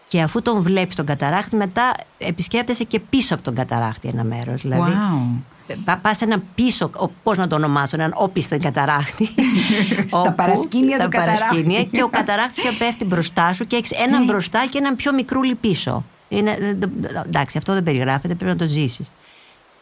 Και 0.09 0.21
αφού 0.21 0.41
τον 0.41 0.61
βλέπεις 0.61 0.95
τον 0.95 1.05
καταράχτη, 1.05 1.55
μετά 1.55 1.93
επισκέπτεσαι 2.17 2.83
και 2.83 2.99
πίσω 2.99 3.33
από 3.33 3.43
τον 3.43 3.55
καταράχτη 3.55 4.07
ένα 4.07 4.23
μέρος. 4.23 4.61
Δηλαδή, 4.61 4.91
Wow. 4.91 5.75
Πα 5.85 5.97
πας 5.97 6.21
ένα 6.21 6.41
πίσω, 6.55 6.89
πώς 7.23 7.37
να 7.37 7.47
το 7.47 7.55
ονομάσω, 7.55 7.95
έναν 7.95 8.11
όπιστο 8.15 8.57
καταράχτη. 8.57 9.25
Στα 10.07 10.19
όπου- 10.19 10.35
παρασκήνια 10.35 10.95
στα 10.95 11.03
του 11.03 11.09
καταράχτη. 11.09 11.43
παρασκήνια 11.43 11.83
και 11.83 12.03
ο 12.03 12.07
καταράχτης 12.07 12.63
και 12.63 12.69
πέφτει 12.79 13.05
μπροστά 13.05 13.53
σου 13.53 13.67
και 13.67 13.75
έχεις 13.75 13.91
έναν 13.91 14.23
μπροστά 14.25 14.65
και 14.71 14.77
έναν 14.77 14.95
πιο 14.95 15.13
μικρούλι 15.13 15.55
πίσω. 15.55 16.03
Είναι, 16.29 16.57
δεν- 16.59 16.79
δεν- 16.79 17.21
εντάξει, 17.25 17.57
αυτό 17.57 17.73
δεν 17.73 17.83
περιγράφεται, 17.83 18.35
πρέπει 18.35 18.51
να 18.51 18.65
το 18.67 18.71
ζήσεις. 18.73 19.09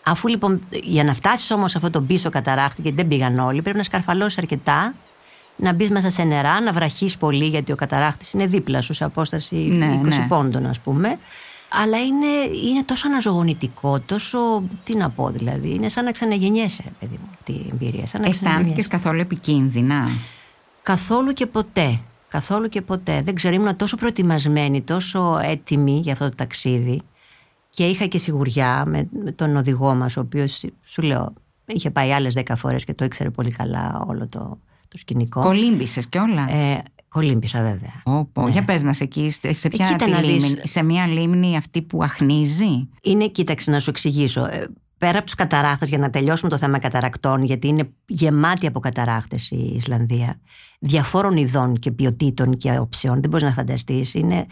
Αφού 0.03 0.27
λοιπόν, 0.27 0.62
για 0.72 1.03
να 1.03 1.13
φτάσεις 1.13 1.51
όμως 1.51 1.72
σε 1.72 1.77
αυτό 1.77 1.89
το 1.89 2.01
πίσω 2.01 2.29
καταράχτη, 2.29 2.82
γιατί 2.82 2.98
δεν 2.98 3.08
πήγαν 3.08 3.39
όλοι, 3.39 3.62
πρέπει 3.62 3.77
να 3.77 3.84
σκαρφαλώσεις 3.84 4.38
αρκετά, 4.38 4.94
να 5.56 5.74
μπεις 5.74 5.89
μέσα 5.89 6.10
σε 6.10 6.24
νερά, 6.24 6.62
να 6.62 6.72
βραχείς 6.74 7.18
πολύ, 7.18 7.46
γιατί 7.46 7.72
ο 7.72 7.75
καταράχτης 7.75 8.34
είναι 8.34 8.46
δίπλα 8.46 8.82
σου 8.82 8.94
σε 8.94 9.03
απόσταση 9.03 9.56
Ναι, 9.56 10.00
20 10.03 10.08
ναι. 10.08 10.25
πόντων, 10.27 10.65
ας 10.65 10.79
πούμε. 10.79 11.20
Αλλά 11.84 11.98
είναι, 12.01 12.27
είναι 12.70 12.84
τόσο 12.84 13.08
αναζωογονητικό, 13.08 14.00
τόσο. 14.00 14.63
Τι 14.84 14.96
να 14.96 15.10
πω 15.10 15.29
δηλαδή. 15.29 15.70
Είναι 15.74 15.89
σαν 15.89 16.06
να 16.06 16.12
ξαναγεννιέσαι, 16.12 16.84
ρε 16.86 16.91
παιδί 17.00 17.20
μου, 17.22 17.29
αυτή 17.38 17.51
η 17.51 17.70
εμπειρία. 17.72 18.06
Σαν 18.08 18.22
να 18.22 18.27
Αισθάνθηκες 18.27 18.38
ξαναγεννιέσαι. 18.50 18.89
καθόλου 18.89 19.20
επικίνδυνα; 19.20 20.10
Καθόλου 20.84 21.34
και 21.34 21.46
ποτέ. 21.46 22.00
Καθόλου 22.27 22.70
και 22.70 22.82
ποτέ. 22.82 23.22
Δεν 23.22 23.36
ξέρω, 23.36 23.53
ήμουν 23.53 23.75
τόσο 23.75 23.96
προετοιμασμένη, 23.98 24.82
τόσο 24.82 25.39
έτοιμη 25.44 26.00
για 26.03 26.13
αυτό 26.13 26.29
το 26.29 26.36
ταξίδι. 26.36 27.01
Και 27.70 27.84
είχα 27.86 28.06
και 28.06 28.18
σιγουριά 28.18 28.84
με, 28.88 29.08
με 29.24 29.32
τον 29.32 29.56
οδηγό 29.56 29.96
μας, 29.96 30.18
ο 30.18 30.20
οποίος, 30.20 30.64
σου 30.84 31.02
λέω, 31.02 31.34
είχε 31.66 31.92
πάει 31.92 32.12
άλλες 32.12 32.34
δέκα 32.34 32.56
φορές 32.56 32.84
και 32.86 32.94
το 32.94 33.06
ήξερε 33.06 33.30
πολύ 33.30 33.52
καλά 33.52 34.04
όλο 34.08 34.28
το, 34.28 34.60
το 34.88 34.98
σκηνικό. 34.98 35.42
Κολύμπησες 35.42 36.08
κιόλας; 36.08 36.52
Ε, 36.52 36.84
κολύμπησα 37.10 37.62
βέβαια. 37.62 38.02
Όπο, 38.04 38.44
ναι. 38.44 38.50
Για 38.50 38.66
πες 38.66 38.84
μας 38.84 39.00
εκεί, 39.00 39.32
σε- 39.32 39.54
σε 39.54 39.68
ποια 39.68 39.88
κοίτα 39.88 40.06
τη 40.06 40.12
να 40.12 40.20
δεις. 40.20 40.30
λίμνη, 40.44 40.62
σε 40.68 40.84
μια 40.84 41.06
λίμνη 41.08 41.58
αυτή 41.58 41.82
που 41.82 42.04
αχνίζει; 42.04 42.90
Είναι, 43.02 43.28
κοίταξε 43.28 43.72
να 43.72 43.80
σου 43.80 43.90
εξηγήσω. 43.90 44.46
Ε, 44.46 44.68
Πέρα 44.98 45.18
από 45.18 45.26
τους 45.26 45.36
καταράχτες, 45.36 45.90
για 45.90 45.98
να 45.98 46.10
τελειώσουμε 46.10 46.50
το 46.50 46.58
θέμα 46.58 46.80
καταρακτών, 46.80 47.44
γιατί 47.44 47.68
είναι 47.68 47.90
γεμάτη 48.06 48.68
από 48.68 48.80
καταράχτες 48.80 49.52
η 49.52 49.72
Ισλανδία, 49.76 50.40
διαφόρων 50.80 51.38
ειδών 51.38 51.80
και 51.80 51.92
ποιοτήτων 51.92 52.58
και 52.58 52.78
όψεων, 52.80 53.22
δεν 53.22 53.30
μπορείς 53.30 53.46
να 53.46 53.54
φανταστείς. 53.54 54.14
Είναι 54.14 54.46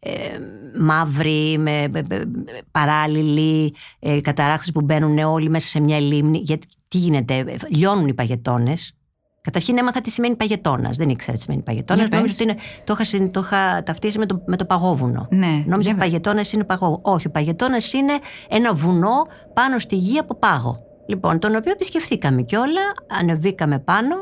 ε, 0.00 0.38
μαύροι, 0.80 1.56
με, 1.58 1.88
με- 1.90 2.02
με- 2.08 2.24
παράλληλοι, 2.70 3.74
ε, 3.98 4.20
καταράχτες 4.20 4.72
που 4.72 4.80
μπαίνουν 4.80 5.18
όλοι 5.18 5.48
μέσα 5.50 5.68
σε 5.68 5.80
μια 5.80 6.00
λίμνη. 6.00 6.38
Γιατί 6.44 6.66
τι 6.88 6.98
γίνεται, 6.98 7.34
ε, 7.38 7.56
λιώνουν 7.68 8.08
οι 8.08 8.14
παγετώνες. 8.14 8.92
Καταρχήν 9.40 9.78
έμαθα 9.78 10.00
τι 10.00 10.10
σημαίνει 10.10 10.36
παγετώνας. 10.36 10.96
Δεν 10.96 11.08
ήξερα 11.08 11.36
τι 11.36 11.42
σημαίνει 11.42 11.62
παγετώνας. 11.62 12.00
Για 12.08 12.10
πες. 12.10 12.18
Νόμιζα 12.18 12.34
ότι 12.34 12.52
είναι, 12.52 12.56
το, 12.84 12.92
είχα, 12.92 13.04
συν- 13.04 13.32
το 13.32 13.40
είχα 13.40 13.82
ταυτίσει 13.82 14.18
με 14.18 14.26
το, 14.26 14.42
με 14.46 14.56
το 14.56 14.64
παγόβουνο. 14.64 15.26
Ναι, 15.30 15.46
Νόμιζα 15.46 15.64
για 15.66 15.76
ότι 15.76 15.84
πες. 15.88 15.94
παγετώνας 15.98 16.52
είναι 16.52 16.64
παγόβουνο. 16.64 17.00
Όχι, 17.04 17.26
ο 17.26 17.30
παγετώνας 17.30 17.92
είναι 17.92 18.12
ένα 18.48 18.74
βουνό 18.74 19.26
πάνω 19.54 19.78
στη 19.78 19.96
γη 19.96 20.18
από 20.18 20.34
πάγο. 20.38 20.82
Λοιπόν, 21.08 21.38
τον 21.38 21.54
οποίο 21.56 21.72
επισκεφθήκαμε 21.72 22.42
κιόλα, 22.42 22.80
ανεβήκαμε 23.20 23.78
πάνω 23.78 24.14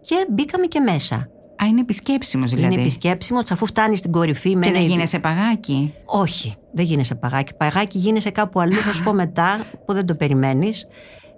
και 0.00 0.26
μπήκαμε 0.30 0.66
και 0.66 0.80
μέσα. 0.80 1.28
Α, 1.62 1.66
είναι 1.66 1.80
επισκέψιμος 1.80 2.50
δηλαδή. 2.50 2.72
Είναι 2.72 2.82
επισκέψιμος, 2.82 3.50
αφού 3.50 3.66
φτάνει 3.66 3.96
στην 3.96 4.12
κορυφή 4.12 4.56
με 4.56 4.60
Και 4.60 4.68
ένα 4.68 4.72
δεν 4.76 4.82
είδη- 4.86 4.94
γίνεσαι 4.94 5.18
παγάκι; 5.18 5.94
όχι, 6.04 6.54
δεν 6.72 6.84
γίνεσαι 6.84 7.14
παγάκι. 7.14 7.54
Παγάκι 7.54 7.98
γίνεσαι 7.98 8.30
κάπου 8.30 8.60
αλλού, 8.60 8.74
θα 8.74 8.92
σου 8.92 9.02
πω 9.02 9.12
μετά, 9.12 9.64
που 9.86 9.92
δεν 9.92 10.06
το 10.06 10.14
περιμένεις. 10.14 10.86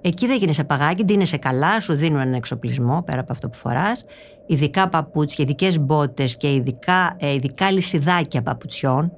Εκεί 0.00 0.26
δεν 0.26 0.36
γίνεσαι 0.36 0.64
παγάκι, 0.64 1.04
ντύνεσαι 1.04 1.36
καλά, 1.36 1.80
σου 1.80 1.94
δίνουν 1.94 2.20
έναν 2.20 2.34
εξοπλισμό 2.34 3.02
πέρα 3.06 3.20
από 3.20 3.32
αυτό 3.32 3.48
που 3.48 3.56
φοράς. 3.56 4.04
Ειδικά 4.46 4.88
παπούτσια, 4.88 5.44
ειδικές 5.44 5.80
μπότες 5.80 6.36
και 6.36 6.54
ειδικά, 6.54 7.16
ε, 7.18 7.32
ειδικά 7.34 7.70
λυσιδάκια 7.70 8.42
παπουτσιών. 8.42 9.12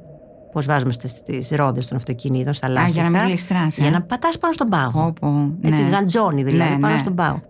Πώς 0.53 0.67
βάζουμε 0.67 0.93
στις 0.93 1.51
ρόδες 1.51 1.87
των 1.87 1.97
αυτοκινήτων, 1.97 2.53
στα 2.53 2.69
λάστιχα. 2.69 2.93
για 3.01 3.11
να 3.11 3.19
μην 3.19 3.29
γλιστράς, 3.29 3.79
ε. 3.79 3.83
Για 3.83 3.91
να 3.91 4.03
πατάς 4.03 4.39
πάνω 4.39 4.53
στον 4.53 4.69
πάγο. 4.69 5.07
Όπο, 5.07 5.51
Έτσι, 5.63 5.83
ναι. 5.83 5.89
γαντζόνι 5.89 6.43
δηλαδή, 6.43 6.73
Ναι, 6.75 6.79
πάνω 6.79 6.95
ναι. 6.95 7.01
στον 7.01 7.15
πάγο. 7.15 7.43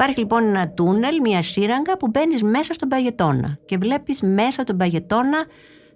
Υπάρχει 0.00 0.18
λοιπόν 0.20 0.44
ένα 0.48 0.70
τούνελ, 0.70 1.20
μια 1.22 1.42
σύραγγα 1.42 1.96
που 1.98 2.08
μπαίνεις 2.08 2.42
μέσα 2.42 2.72
στον 2.74 2.88
παγετώνα 2.88 3.58
και 3.66 3.78
βλέπεις 3.78 4.20
μέσα 4.20 4.64
τον 4.64 4.76
παγετώνα 4.76 5.44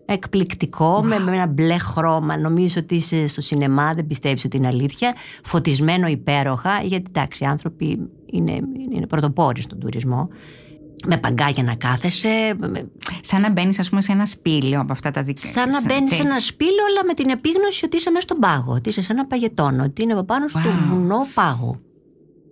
εκπληκτικό 0.04 1.02
με, 1.04 1.18
με 1.18 1.34
ένα 1.36 1.46
μπλε 1.46 1.78
χρώμα. 1.78 2.38
Νομίζω 2.38 2.80
ότι 2.80 2.94
είσαι 2.94 3.26
στο 3.26 3.40
σινεμά, 3.40 3.94
δεν 3.94 4.06
πιστεύεις 4.06 4.44
ότι 4.44 4.56
είναι 4.56 4.66
αλήθεια. 4.66 5.14
Φωτισμένο 5.44 6.06
υπέροχα, 6.06 6.80
γιατί 6.82 7.04
εντάξει, 7.08 7.44
οι 7.44 7.46
άνθρωποι 7.46 8.08
είναι, 8.26 8.58
είναι 8.90 9.06
πρωτοπόροι 9.06 9.62
στον 9.62 9.78
τουρισμό. 9.78 10.28
Με 11.06 11.18
παγκάκια 11.18 11.62
να 11.62 11.74
κάθεσαι, 11.74 12.54
με- 12.58 12.90
Σαν 13.20 13.40
να 13.40 13.50
μπαίνεις, 13.50 13.78
ας 13.78 13.88
πούμε, 13.88 14.00
σε 14.00 14.12
ένα 14.12 14.26
σπήλαιο 14.26 14.80
από 14.80 14.92
αυτά 14.92 15.10
τα 15.10 15.22
δικά 15.22 15.40
σαν 15.48 15.68
να 15.68 15.80
μπαίνεις 15.82 16.10
σε 16.14 16.22
τε- 16.22 16.30
ένα 16.30 16.40
σπήλαιο, 16.40 16.84
αλλά 16.90 17.04
με 17.06 17.14
την 17.14 17.30
επίγνωση 17.30 17.84
ότι 17.84 17.96
είσαι 17.96 18.10
μέσα 18.10 18.22
στον 18.22 18.38
πάγο. 18.38 18.72
Ότι 18.72 18.88
είσαι 18.88 19.02
σε 19.02 19.12
ένα 19.12 19.26
παγετώνο, 19.26 19.84
ότι 19.84 20.02
είναι 20.02 20.12
από 20.12 20.22
πάνω 20.22 20.48
στο 20.48 20.60
Wow. 20.60 20.78
βουνό 20.80 21.18
πάγου. 21.34 21.80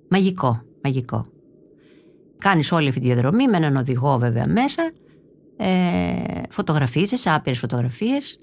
Μαγικό, 0.08 0.62
μαγικό. 0.82 1.26
Κάνεις 2.42 2.72
όλη 2.72 2.88
αυτή 2.88 3.00
τη 3.00 3.06
διαδρομή 3.06 3.48
με 3.48 3.56
έναν 3.56 3.76
οδηγό 3.76 4.18
βέβαια 4.18 4.46
μέσα. 4.46 4.92
Ε, 5.56 6.42
φωτογραφίζεις, 6.50 7.26
άπειρες 7.26 7.58
φωτογραφίες. 7.58 8.40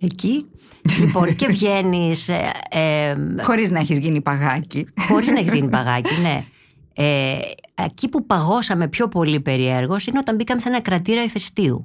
Εκεί. 0.00 0.46
λοιπόν, 1.00 1.36
και 1.36 1.46
βγαίνεις 1.46 2.28
ε, 2.28 2.50
ε, 2.70 3.16
Χωρίς 3.42 3.70
να 3.70 3.78
έχεις 3.78 3.98
γίνει 3.98 4.20
παγάκι. 4.20 4.86
Χωρίς 5.08 5.28
να 5.28 5.38
έχεις 5.38 5.54
γίνει 5.54 5.68
παγάκι, 5.68 6.20
ναι. 6.22 6.44
Ε, 6.94 7.38
εκεί 7.74 8.08
που 8.08 8.26
παγώσαμε 8.26 8.88
πιο 8.88 9.08
πολύ 9.08 9.40
περιέργως 9.40 10.06
είναι 10.06 10.18
όταν 10.18 10.34
μπήκαμε 10.34 10.60
σε 10.60 10.68
ένα 10.68 10.80
κρατήρα 10.80 11.22
ηφαιστείου. 11.22 11.82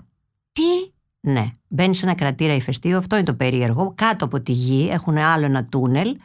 Τι; 0.52 0.94
Ναι, 1.20 1.52
μπαίνεις 1.68 1.98
σε 1.98 2.06
ένα 2.06 2.16
κρατήρα 2.16 2.54
ηφαιστείου, 2.54 2.98
αυτό 2.98 3.16
είναι 3.16 3.26
το 3.26 3.34
περίεργο. 3.34 3.94
Κάτω 3.96 4.26
από 4.26 4.42
τη 4.42 4.52
γη 4.52 4.90
έχουν 4.92 5.18
άλλο 5.18 5.46
ένα 5.46 5.66
τούνελ 5.66 6.18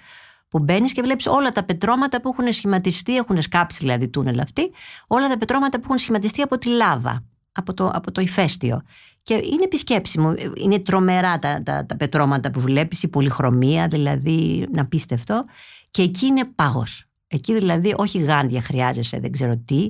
που 0.54 0.60
μπαίνεις 0.60 0.92
και 0.92 1.02
βλέπεις 1.02 1.26
όλα 1.26 1.48
τα 1.48 1.64
πετρώματα 1.64 2.20
που 2.20 2.34
έχουν 2.36 2.52
σχηματιστεί, 2.52 3.16
έχουν 3.16 3.42
σκάψει 3.42 3.78
δηλαδή 3.80 4.08
τούνελ 4.08 4.40
αυτοί, 4.40 4.72
όλα 5.06 5.28
τα 5.28 5.36
πετρώματα 5.36 5.78
που 5.78 5.84
έχουν 5.84 5.98
σχηματιστεί 5.98 6.42
από 6.42 6.58
τη 6.58 6.68
λάβα, 6.68 7.24
από 7.52 7.74
το, 7.74 7.90
από 7.94 8.12
το 8.12 8.20
ηφαίστειο. 8.20 8.82
Και 9.22 9.34
είναι 9.34 9.64
επισκέψιμο. 9.64 10.34
Είναι 10.54 10.78
τρομερά 10.78 11.38
τα, 11.38 11.62
τα, 11.62 11.86
τα 11.86 11.96
πετρώματα 11.96 12.50
που 12.50 12.60
βλέπεις, 12.60 13.02
η 13.02 13.08
πολυχρωμία, 13.08 13.88
δηλαδή 13.88 14.66
είναι 14.68 14.80
απίστευτο. 14.80 15.44
Και 15.90 16.02
εκεί 16.02 16.26
είναι 16.26 16.44
πάγος. 16.44 17.04
Εκεί 17.26 17.54
δηλαδή 17.54 17.94
όχι 17.96 18.18
γάντια 18.18 18.60
χρειάζεσαι, 18.60 19.18
δεν 19.18 19.32
ξέρω 19.32 19.56
τι, 19.64 19.86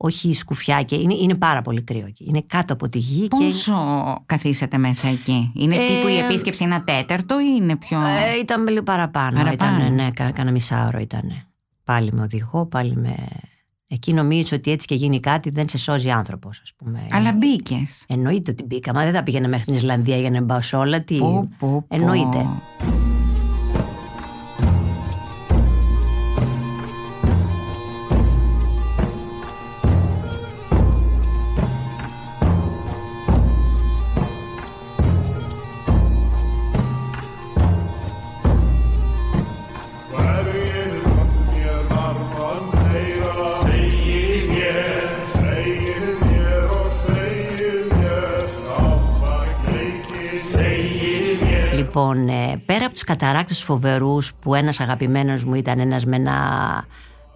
όχι 0.00 0.34
σκουφιάκια. 0.34 0.98
Είναι, 0.98 1.14
είναι 1.14 1.34
πάρα 1.34 1.62
πολύ 1.62 1.82
κρύο 1.82 2.06
εκεί. 2.06 2.24
Είναι 2.28 2.44
κάτω 2.46 2.72
από 2.72 2.88
τη 2.88 2.98
γη. 2.98 3.28
και 3.28 3.36
Πόσο 3.44 3.74
καθίσατε 4.26 4.78
μέσα 4.78 5.08
εκεί, 5.08 5.52
Είναι 5.54 5.74
Ε, 5.74 5.86
τύπου 5.86 6.08
η 6.08 6.18
επίσκεψη 6.18 6.64
ένα 6.64 6.84
τέταρτο 6.84 7.40
ή 7.40 7.56
είναι 7.56 7.76
πιο. 7.76 7.98
Ε, 8.00 8.38
ήταν 8.40 8.68
λίγο 8.68 8.82
παραπάνω. 8.82 9.42
Παραπάνω. 9.42 9.76
Ήτανε, 9.76 9.88
ναι, 9.88 10.10
κα, 10.10 10.30
κάνα 10.30 10.50
μισάωρο 10.50 10.98
ήταν. 10.98 11.46
Πάλι 11.84 12.12
με 12.12 12.22
οδηγό, 12.22 12.66
πάλι 12.66 12.96
με. 12.96 13.14
Εκεί 13.90 14.12
νομίζω 14.12 14.56
ότι 14.56 14.70
έτσι 14.70 14.86
και 14.86 14.94
γίνει 14.94 15.20
κάτι 15.20 15.50
δεν 15.50 15.68
σε 15.68 15.78
σώζει 15.78 16.10
άνθρωπος, 16.10 16.60
ας 16.62 16.72
πούμε. 16.76 17.06
Αλλά 17.10 17.32
μπήκες. 17.32 18.04
Εννοείται 18.08 18.50
ότι 18.50 18.64
μπήκα. 18.64 18.94
Μα 18.94 19.04
δεν 19.04 19.12
θα 19.12 19.22
πήγαινα 19.22 19.48
μέχρι 19.48 19.64
την 19.64 19.74
Ισλανδία 19.74 20.16
για 20.16 20.30
να 20.30 20.40
μπάω 20.40 20.62
σε 20.62 20.76
όλα. 20.76 21.02
Τι... 21.02 21.18
Εννοείται. 21.88 22.46
Καταράκτες 53.18 53.62
φοβερούς 53.62 54.34
που 54.34 54.54
ένας 54.54 54.80
αγαπημένος 54.80 55.44
μου 55.44 55.54
ήταν 55.54 55.78
ένας 55.78 56.04
με 56.04 56.16
ένα, 56.16 56.36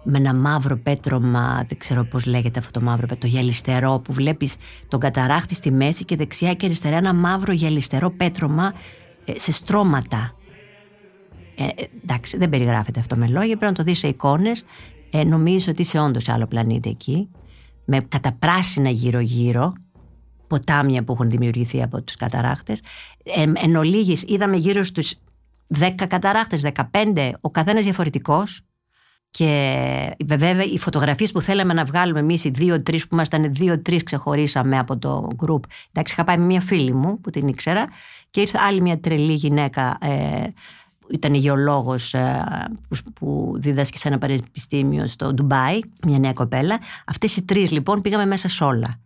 με 0.03 0.17
ένα 0.17 0.33
μαύρο 0.33 0.77
πέτρωμα, 0.77 1.65
δεν 1.67 1.77
ξέρω 1.77 2.03
πώς 2.03 2.25
λέγεται 2.25 2.59
αυτό 2.59 2.79
το 2.79 2.85
μαύρο 2.85 3.07
πέτρωμα, 3.07 3.21
το 3.21 3.27
γυαλιστερό 3.27 3.99
που 3.99 4.13
βλέπεις 4.13 4.55
τον 4.87 4.99
καταράκτη 4.99 5.55
στη 5.55 5.71
μέση 5.71 6.05
και 6.05 6.15
δεξιά 6.15 6.53
και 6.53 6.65
αριστερά 6.65 6.95
ένα 6.95 7.13
μαύρο 7.13 7.51
γυαλιστερό 7.51 8.09
πέτρωμα 8.11 8.73
ε, 9.25 9.39
σε 9.39 9.51
στρώματα. 9.51 10.35
Ε, 11.55 11.63
ε, 11.63 11.69
εντάξει, 12.03 12.37
δεν 12.37 12.49
περιγράφεται 12.49 12.99
αυτό 12.99 13.15
με 13.15 13.27
λόγια, 13.27 13.57
πρέπει 13.57 13.65
να 13.65 13.73
το 13.73 13.83
δεις 13.83 13.99
σε 13.99 14.07
εικόνες. 14.07 14.65
Ε, 15.11 15.23
νομίζω 15.23 15.71
ότι 15.71 15.81
είσαι 15.81 15.99
όντως 15.99 16.23
σε 16.23 16.31
άλλο 16.31 16.47
πλανήτη 16.47 16.89
εκεί. 16.89 17.29
με 17.85 17.99
καταπράσινα 17.99 18.89
γύρω-γύρω, 18.89 19.73
ποτάμια 20.47 21.03
που 21.03 21.13
έχουν 21.13 21.29
δημιουργηθεί 21.29 21.83
από 21.83 22.01
τους 22.01 22.15
καταράχτες. 22.15 22.81
Ε, 23.23 23.45
εν 23.53 23.75
ολίγης 23.75 24.23
είδαμε 24.27 24.57
γύρω 24.57 24.83
στους 24.83 25.13
10 25.79 26.07
καταράχτες, 26.07 26.61
15, 26.61 27.31
ο 27.41 27.51
καθένας 27.51 27.83
διαφορετικός. 27.83 28.61
Και 29.29 30.15
βέβαια 30.25 30.63
οι 30.63 30.77
φωτογραφίες 30.77 31.31
που 31.31 31.41
θέλαμε 31.41 31.73
να 31.73 31.83
βγάλουμε 31.83 32.19
εμείς 32.19 32.43
οι 32.43 32.49
δύο-τρει 32.49 32.99
που 32.99 33.07
ήμασταν 33.11 33.53
δύο-τρει 33.53 34.03
ξεχωρίσαμε 34.03 34.77
από 34.77 34.97
το 34.97 35.27
group. 35.37 35.59
Εντάξει, 35.91 36.13
είχα 36.13 36.23
πάει 36.23 36.37
με 36.37 36.45
μια 36.45 36.61
φίλη 36.61 36.93
μου 36.93 37.21
που 37.21 37.29
την 37.29 37.47
ήξερα 37.47 37.87
και 38.29 38.41
ήρθε 38.41 38.57
άλλη 38.61 38.81
μια 38.81 38.99
τρελή 38.99 39.33
γυναίκα 39.33 39.97
ε, 40.01 40.47
ήταν 41.09 41.33
γεωλόγος 41.33 42.13
ε, 42.13 42.43
που 43.13 43.53
δίδασκε 43.57 43.97
σε 43.97 44.07
ένα 44.07 44.17
πανεπιστήμιο 44.17 45.07
στο 45.07 45.33
Ντουμπάι, 45.33 45.79
μια 46.05 46.19
νέα 46.19 46.33
κοπέλα. 46.33 46.79
Αυτές 47.05 47.35
οι 47.35 47.43
τρεις 47.43 47.71
λοιπόν 47.71 48.01
πήγαμε 48.01 48.25
μέσα 48.25 48.49
σε 48.49 48.63
όλα. 48.63 48.99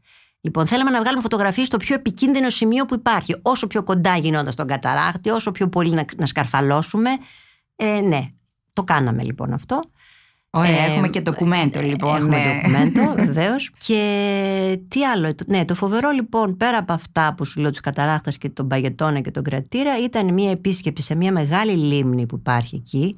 Λοιπόν, 0.47 0.67
θέλαμε 0.67 0.89
να 0.89 0.99
βγάλουμε 0.99 1.21
φωτογραφίες 1.21 1.67
στο 1.67 1.77
πιο 1.77 1.95
επικίνδυνο 1.95 2.49
σημείο 2.49 2.85
που 2.85 2.93
υπάρχει. 2.93 3.35
Όσο 3.41 3.67
πιο 3.67 3.83
κοντά 3.83 4.17
γινόταν 4.17 4.51
στον 4.51 4.67
καταράκτη, 4.67 5.29
όσο 5.29 5.51
πιο 5.51 5.67
πολύ 5.67 5.93
να, 5.93 6.05
να 6.17 6.25
σκαρφαλώσουμε. 6.25 7.09
Ε, 7.75 7.99
ναι, 7.99 8.21
το 8.73 8.83
κάναμε 8.83 9.23
λοιπόν 9.23 9.53
αυτό. 9.53 9.79
Ωραία, 10.49 10.85
ε, 10.85 10.91
έχουμε 10.91 11.07
και 11.07 11.21
ντοκουμέντο 11.21 11.81
λοιπόν. 11.81 12.15
Έχουμε 12.15 12.37
ναι. 12.37 12.53
ντοκουμέντο, 12.53 13.13
βεβαίως. 13.31 13.71
Και 13.77 14.79
τι 14.87 15.05
άλλο. 15.05 15.33
Ναι, 15.45 15.65
το 15.65 15.75
φοβερό 15.75 16.09
λοιπόν, 16.09 16.57
πέρα 16.57 16.77
από 16.77 16.93
αυτά 16.93 17.33
που 17.37 17.45
σου 17.45 17.59
λέω 17.59 17.69
τους 17.69 17.79
καταράχτες 17.79 18.37
και 18.37 18.49
τον 18.49 18.67
παγετώνα 18.67 19.19
και 19.19 19.31
τον 19.31 19.43
κρατήρα, 19.43 20.03
ήταν 20.03 20.33
μια 20.33 20.51
επίσκεψη 20.51 21.03
σε 21.03 21.15
μια 21.15 21.31
μεγάλη 21.31 21.71
λίμνη 21.71 22.25
που 22.25 22.35
υπάρχει 22.35 22.75
εκεί, 22.75 23.15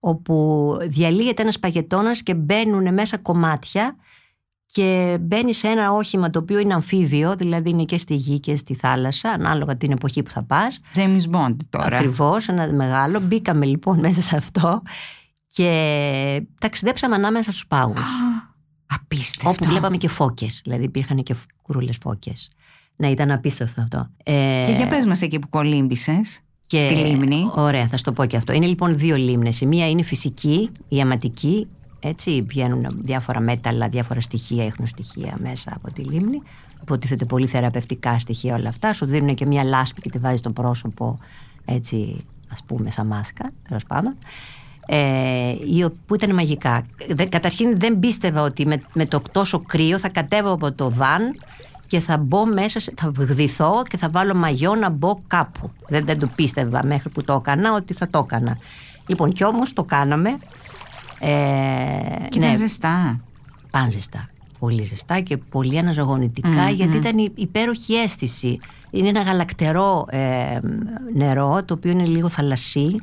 όπου 0.00 0.76
διαλύεται 0.82 1.42
ένας 1.42 1.58
παγετώνας 1.58 2.22
και 2.22 2.34
μπαίνουν 2.34 2.94
μέσα 2.94 3.18
κομμάτια 3.18 3.96
και 4.74 5.18
μπαίνεις 5.20 5.56
σε 5.58 5.68
ένα 5.68 5.92
όχημα 5.92 6.30
το 6.30 6.38
οποίο 6.38 6.58
είναι 6.58 6.74
αμφίβιο, 6.74 7.34
δηλαδή 7.36 7.70
είναι 7.70 7.84
και 7.84 7.98
στη 7.98 8.14
γη 8.14 8.40
και 8.40 8.56
στη 8.56 8.74
θάλασσα, 8.74 9.28
ανάλογα 9.30 9.76
την 9.76 9.90
εποχή 9.92 10.22
που 10.22 10.30
θα 10.30 10.42
πας. 10.44 10.80
James 10.94 11.30
Bond 11.36 11.56
τώρα. 11.70 11.96
Ακριβώς, 11.96 12.48
ένα 12.48 12.72
μεγάλο. 12.72 13.20
Μπήκαμε 13.20 13.64
λοιπόν 13.66 13.98
μέσα 14.06 14.20
σε 14.20 14.36
αυτό 14.36 14.82
και 15.46 16.42
ταξιδέψαμε 16.60 17.14
ανάμεσα 17.14 17.50
στους 17.50 17.66
πάγους. 17.66 18.04
Απίστευτο. 18.86 19.48
Όπου 19.50 19.64
βλέπαμε 19.64 19.96
και 19.96 20.08
φώκες. 20.08 20.60
Δηλαδή 20.64 20.84
υπήρχαν 20.84 21.22
και 21.22 21.34
κουρούλες 21.62 21.98
φώκες. 22.02 22.50
Ναι, 22.96 23.08
ήταν 23.10 23.30
απίστευτο 23.30 23.80
αυτό. 23.80 24.08
Ε, 24.24 24.62
Και 24.66 24.72
για 24.72 24.86
πες 24.86 25.04
μας 25.06 25.20
εκεί 25.20 25.38
που 25.38 25.48
κολύμπησες. 25.48 26.40
και- 26.66 26.86
Τη 26.88 26.94
λίμνη. 26.94 27.50
Ωραία, 27.54 27.86
θα 27.86 27.96
σου 27.96 28.02
το 28.02 28.12
πω 28.12 28.24
και 28.24 28.36
αυτό. 28.36 28.52
Είναι 28.52 28.66
λοιπόν 28.66 28.98
δύο 28.98 29.16
λίμνες. 29.16 29.60
Η 29.60 29.66
μία 29.66 29.88
είναι 29.90 30.02
φυσική, 30.02 30.70
η 30.88 31.00
αματική. 31.00 31.68
Έτσι, 32.06 32.42
βγαίνουν 32.48 32.86
διάφορα 33.02 33.40
μέταλλα, 33.40 33.88
διάφορα 33.88 34.20
στοιχεία, 34.20 34.64
έχουν 34.66 34.86
στοιχεία 34.86 35.34
μέσα 35.40 35.72
από 35.76 35.92
τη 35.92 36.02
λίμνη. 36.02 36.42
Υποτίθεται 36.82 37.24
πολύ 37.24 37.46
θεραπευτικά 37.46 38.18
στοιχεία 38.18 38.54
όλα 38.54 38.68
αυτά. 38.68 38.92
Σου 38.92 39.06
δίνουν 39.06 39.34
και 39.34 39.46
μία 39.46 39.64
λάσπη 39.64 40.00
και 40.00 40.10
τη 40.10 40.18
βάζεις 40.18 40.38
στο 40.38 40.50
πρόσωπο, 40.50 41.18
έτσι, 41.64 42.16
ας 42.52 42.62
πούμε, 42.66 42.90
σαν 42.90 43.06
μάσκα, 43.06 43.50
τέλος 43.68 43.84
πάντων. 43.84 44.14
Ε, 44.86 45.54
η 45.74 45.82
ο- 45.84 45.94
που 46.06 46.14
ήταν 46.14 46.34
μαγικά. 46.34 46.86
Δε- 47.08 47.24
καταρχήν 47.26 47.78
δεν 47.78 47.98
πίστευα 47.98 48.42
ότι 48.42 48.66
με, 48.66 48.82
με 48.94 49.06
το 49.06 49.20
τόσο 49.32 49.58
κρύο 49.58 49.98
θα 49.98 50.08
κατέβω 50.08 50.52
από 50.52 50.72
το 50.72 50.90
βαν 50.90 51.34
και 51.86 52.00
θα 52.00 52.16
μπω 52.16 52.46
μέσα, 52.46 52.80
σε- 52.80 52.92
θα 52.96 53.10
βδηθώ 53.10 53.82
και 53.88 53.96
θα 53.96 54.08
βάλω 54.10 54.34
μαγιό 54.34 54.74
να 54.74 54.88
μπω 54.90 55.18
κάπου. 55.26 55.70
Δεν, 55.88 56.04
δεν 56.04 56.18
το 56.18 56.26
πίστευα 56.34 56.86
μέχρι 56.86 57.08
που 57.10 57.22
το 57.24 57.32
έκανα 57.32 57.74
ότι 57.74 57.94
θα 57.94 58.08
το 58.08 58.18
έκανα. 58.18 58.58
Λοιπόν, 59.06 59.32
κι 59.32 59.44
όμως 59.44 59.72
το 59.72 59.84
κάναμε. 59.84 60.34
Ε, 61.28 62.28
Και 62.28 62.38
ήταν 62.38 62.56
ζεστά. 62.56 63.20
πάνε 63.70 63.90
ζεστά. 63.90 64.28
Πολύ 64.58 64.84
ζεστά 64.84 65.20
και 65.20 65.36
πολύ 65.36 65.78
αναζωογονητικά 65.78 66.70
γιατί 66.70 66.96
ήταν 66.96 67.18
η- 67.18 67.32
υπέροχη 67.34 67.94
αίσθηση. 67.94 68.58
Είναι 68.90 69.08
ένα 69.08 69.20
γαλακτερό 69.22 70.06
ε, 70.10 70.58
νερό 71.14 71.62
το 71.64 71.74
οποίο 71.74 71.90
είναι 71.90 72.04
λίγο 72.04 72.28
θαλασσί 72.28 72.94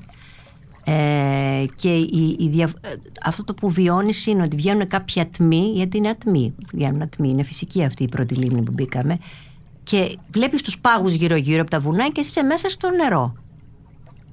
ε, 0.84 1.66
και 1.76 1.94
η, 1.96 2.36
η 2.40 2.50
δια- 2.50 2.74
ε, 2.82 2.94
αυτό 3.26 3.44
το 3.44 3.54
που 3.54 3.70
βιώνεις 3.70 4.26
είναι 4.26 4.44
ότι 4.44 4.56
βγαίνουν 4.56 4.88
κάποια 4.88 5.22
ατμοί 5.22 5.72
γιατί 5.76 5.98
είναι 5.98 6.10
ατμοί, 6.10 6.54
βγαίνουν 6.74 7.02
ατμοί, 7.02 7.30
είναι 7.30 7.44
φυσική 7.44 7.84
αυτή 7.84 8.04
η 8.04 8.08
πρώτη 8.08 8.36
λίμνη 8.36 8.62
που 8.62 8.72
μπήκαμε 8.72 9.18
και 9.84 10.18
βλέπεις 10.32 10.62
τους 10.62 10.80
πάγους 10.80 11.14
γύρω 11.14 11.36
γύρω 11.36 11.62
από 11.62 11.70
τα 11.70 11.80
βουνά 11.80 12.08
και 12.10 12.20
εσύ 12.20 12.30
είσαι 12.30 12.44
μέσα 12.44 12.70
στο 12.70 12.90
νερό 12.92 13.36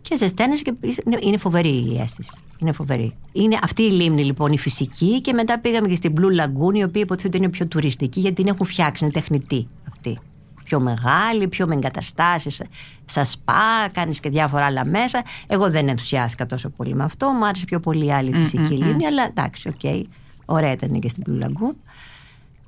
και 0.03 0.16
ζεσταίνεσαι 0.16 0.62
και 0.62 0.72
είναι- 1.07 1.18
είναι 1.20 1.37
φοβερή 1.37 1.68
η 1.92 1.98
αίσθηση. 2.01 2.33
Είναι 2.59 2.73
φοβερή. 2.73 3.14
Είναι 3.33 3.59
αυτή 3.62 3.83
η 3.83 3.90
λίμνη 3.90 4.25
λοιπόν 4.25 4.53
η 4.53 4.59
φυσική 4.59 5.21
και 5.21 5.33
μετά 5.33 5.59
πήγαμε 5.59 5.88
και 5.88 5.94
στην 5.94 6.14
Blue 6.16 6.40
Lagoon 6.40 6.75
η 6.75 6.83
οποία 6.83 7.03
υποτίθεται 7.03 7.37
είναι 7.37 7.49
πιο 7.49 7.66
τουριστική 7.66 8.21
γιατί 8.21 8.35
την 8.42 8.47
έχουν 8.47 8.66
φτιάξει, 8.66 9.05
είναι 9.05 9.12
τεχνητή 9.12 9.68
αυτή. 9.90 10.18
Πιο 10.64 10.81
μεγάλη, 10.81 11.49
πιο 11.49 11.66
με 11.66 11.75
εγκαταστάσεις, 11.75 12.62
σα 13.05 13.25
σπα, 13.25 13.88
κάνεις 13.92 14.21
και 14.21 14.29
διάφορα 14.29 14.64
άλλα 14.64 14.85
μέσα. 14.85 15.23
Εγώ 15.47 15.71
δεν 15.71 15.88
ενθουσιάστηκα 15.88 16.47
τόσο 16.47 16.68
πολύ 16.68 16.94
με 16.94 17.05
αυτό. 17.05 17.33
Μου 17.33 17.47
άρεσε 17.47 17.64
πιο 17.64 17.81
πολύ 17.81 18.12
άλλη 18.12 18.33
φυσική 18.35 18.75
λίμνη, 18.75 19.07
αλλά 19.07 19.25
εντάξει, 19.25 19.68
οκ. 19.68 20.07
Ωραία 20.44 20.73
ήταν 20.73 21.01
και 21.01 21.09
στην 21.09 21.25
Blue 21.27 21.44
Lagoon. 21.44 21.75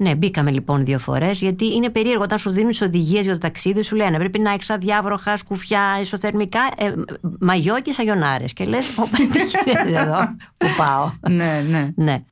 Ναι, 0.02 0.14
μπήκαμε 0.14 0.50
λοιπόν 0.50 0.84
δύο 0.84 0.98
φορές, 0.98 1.40
γιατί 1.40 1.74
είναι 1.74 1.90
περίεργο 1.90 2.22
όταν 2.22 2.38
σου 2.38 2.50
δίνουν 2.50 2.70
τις 2.70 2.82
οδηγίες 2.82 3.24
για 3.24 3.32
το 3.32 3.38
ταξίδι, 3.38 3.82
σου 3.82 3.96
λένε 3.96 4.18
πρέπει 4.18 4.38
να 4.38 4.52
έχεις 4.52 4.70
αδιάβροχα, 4.70 5.36
σκουφιά, 5.36 6.00
ισοθερμικά, 6.00 6.60
ε, 6.76 6.92
μαγιό 7.40 7.80
και 7.80 7.92
σαγιονάρε. 7.92 8.44
Και 8.44 8.64
λες, 8.64 8.98
Ωπα, 8.98 9.16
τι 9.32 9.38
γίνεται 9.64 10.00
εδώ 10.00 10.36
που 10.56 10.66
πάω. 10.76 11.10
ναι, 11.28 11.64
ναι. 11.68 11.90
Ναι, 11.94 12.22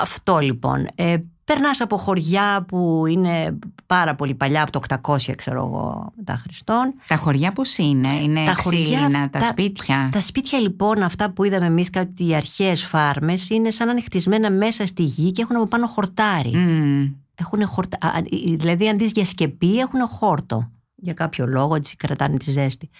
αυτό 0.00 0.38
λοιπόν. 0.38 0.88
Ε, 0.94 1.16
Περνάς 1.46 1.80
από 1.80 1.96
χωριά 1.96 2.64
που 2.68 3.04
είναι 3.08 3.58
πάρα 3.86 4.14
πολύ 4.14 4.34
παλιά, 4.34 4.62
από 4.62 4.70
το 4.72 4.80
800 5.16 5.34
ξέρω 5.36 5.58
εγώ 5.58 6.12
μετά 6.16 6.36
Χριστόν. 6.36 6.94
Τα 7.06 7.16
χωριά 7.16 7.52
πώς 7.52 7.78
είναι, 7.78 8.08
είναι 8.22 8.44
Τα 8.44 8.54
ξύλινα, 8.54 9.00
χωριά, 9.00 9.28
τα, 9.30 9.38
τα- 9.38 9.46
σπίτια; 9.46 10.08
Τα 10.12 10.20
σπίτια 10.20 10.58
λοιπόν, 10.60 11.02
αυτά 11.02 11.30
που 11.30 11.44
είδαμε 11.44 11.66
εμείς, 11.66 11.90
κάτι 11.90 12.26
οι 12.28 12.34
αρχαίες 12.34 12.84
φάρμες, 12.84 13.50
είναι 13.50 13.70
σαν 13.70 13.86
να 13.86 13.92
είναι 13.92 14.00
χτισμένα 14.02 14.50
μέσα 14.50 14.86
στη 14.86 15.02
γη 15.02 15.30
και 15.30 15.42
έχουν 15.42 15.56
από 15.56 15.66
πάνω 15.66 15.86
χορτάρι. 15.86 16.56
Μμμ. 16.56 17.10
Έχουν 17.34 17.66
χορτα... 17.66 17.98
α, 18.00 18.08
α, 18.08 18.22
Δηλαδή 18.56 18.88
αντί 18.88 19.10
για 19.14 19.24
σκεπή 19.24 19.78
έχουν 19.78 20.00
χόρτο. 20.06 20.70
Για 20.94 21.12
κάποιο 21.12 21.46
λόγο 21.46 21.74
έτσι 21.74 21.96
κρατάνε 21.96 22.36
τη 22.36 22.50
ζέστη. 22.50 22.90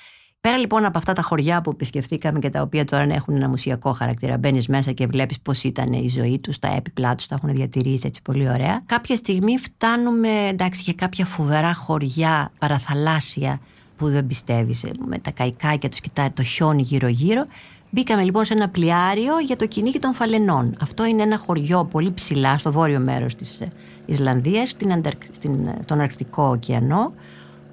Πέρα 0.47 0.59
λοιπόν 0.59 0.85
από 0.85 0.99
αυτά 0.99 1.13
τα 1.13 1.23
χωριά 1.23 1.61
που 1.61 1.71
επισκεφτήκαμε 1.71 2.39
και 2.39 2.51
τα 2.51 2.63
οποία 2.63 2.85
τώρα 2.85 3.03
έχουν 3.15 3.35
ένα 3.37 3.49
μουσιακό 3.49 3.93
χαρακτήρα, 3.93 4.39
μπαίνεις 4.39 4.69
μέσα 4.69 4.93
και 4.93 5.07
βλέπεις 5.07 5.41
πώς 5.41 5.65
ήταν 5.65 5.93
η 5.93 6.09
ζωή 6.09 6.39
τους, 6.39 6.59
τα 6.59 6.75
έπιπλά 6.77 7.15
τους, 7.15 7.27
τα 7.27 7.35
έχουν 7.43 7.55
διατηρήσει 7.55 8.07
έτσι 8.07 8.23
πολύ 8.23 8.49
ωραία. 8.49 8.83
Κάποια 8.87 9.17
στιγμή 9.17 9.59
φτάνουμε, 9.59 10.29
εντάξει, 10.49 10.83
για 10.85 10.93
κάποια 10.97 11.25
φοβερά 11.25 11.75
χωριά 11.75 12.53
παραθαλάσσια 12.59 13.61
που 13.97 14.09
δεν 14.09 14.27
πιστεύεις, 14.27 14.85
με 15.07 15.19
τα 15.19 15.31
καϊκάκια 15.31 15.89
τους 15.89 16.01
και 16.01 16.09
τα- 16.13 16.31
το 16.35 16.43
χιόνι 16.43 16.83
γύρω-γύρω. 16.83 17.47
Μπήκαμε 17.91 18.23
λοιπόν 18.23 18.45
σε 18.45 18.55
ένα 18.55 18.69
πλοιάριο 18.69 19.39
για 19.39 19.57
το 19.57 19.67
κυνήγι 19.67 19.99
των 19.99 20.15
φαλενών. 20.15 20.75
Αυτό 20.81 21.05
είναι 21.05 21.23
ένα 21.23 21.39
χωριό 21.39 21.85
πολύ 21.85 22.13
ψηλά 22.13 22.59
στο 22.59 22.73
βόρειο 22.73 22.99
μέρος 23.01 23.35
της 23.35 23.61
ε, 23.61 23.69
Ισλανδίας, 24.07 24.71
στην, 24.71 24.93
Ανταρκ- 24.93 25.35
στην, 25.35 25.67
ε, 25.67 25.79
στον 25.83 26.01
Αρκτικό 26.01 26.43
ωκεανό, 26.43 27.13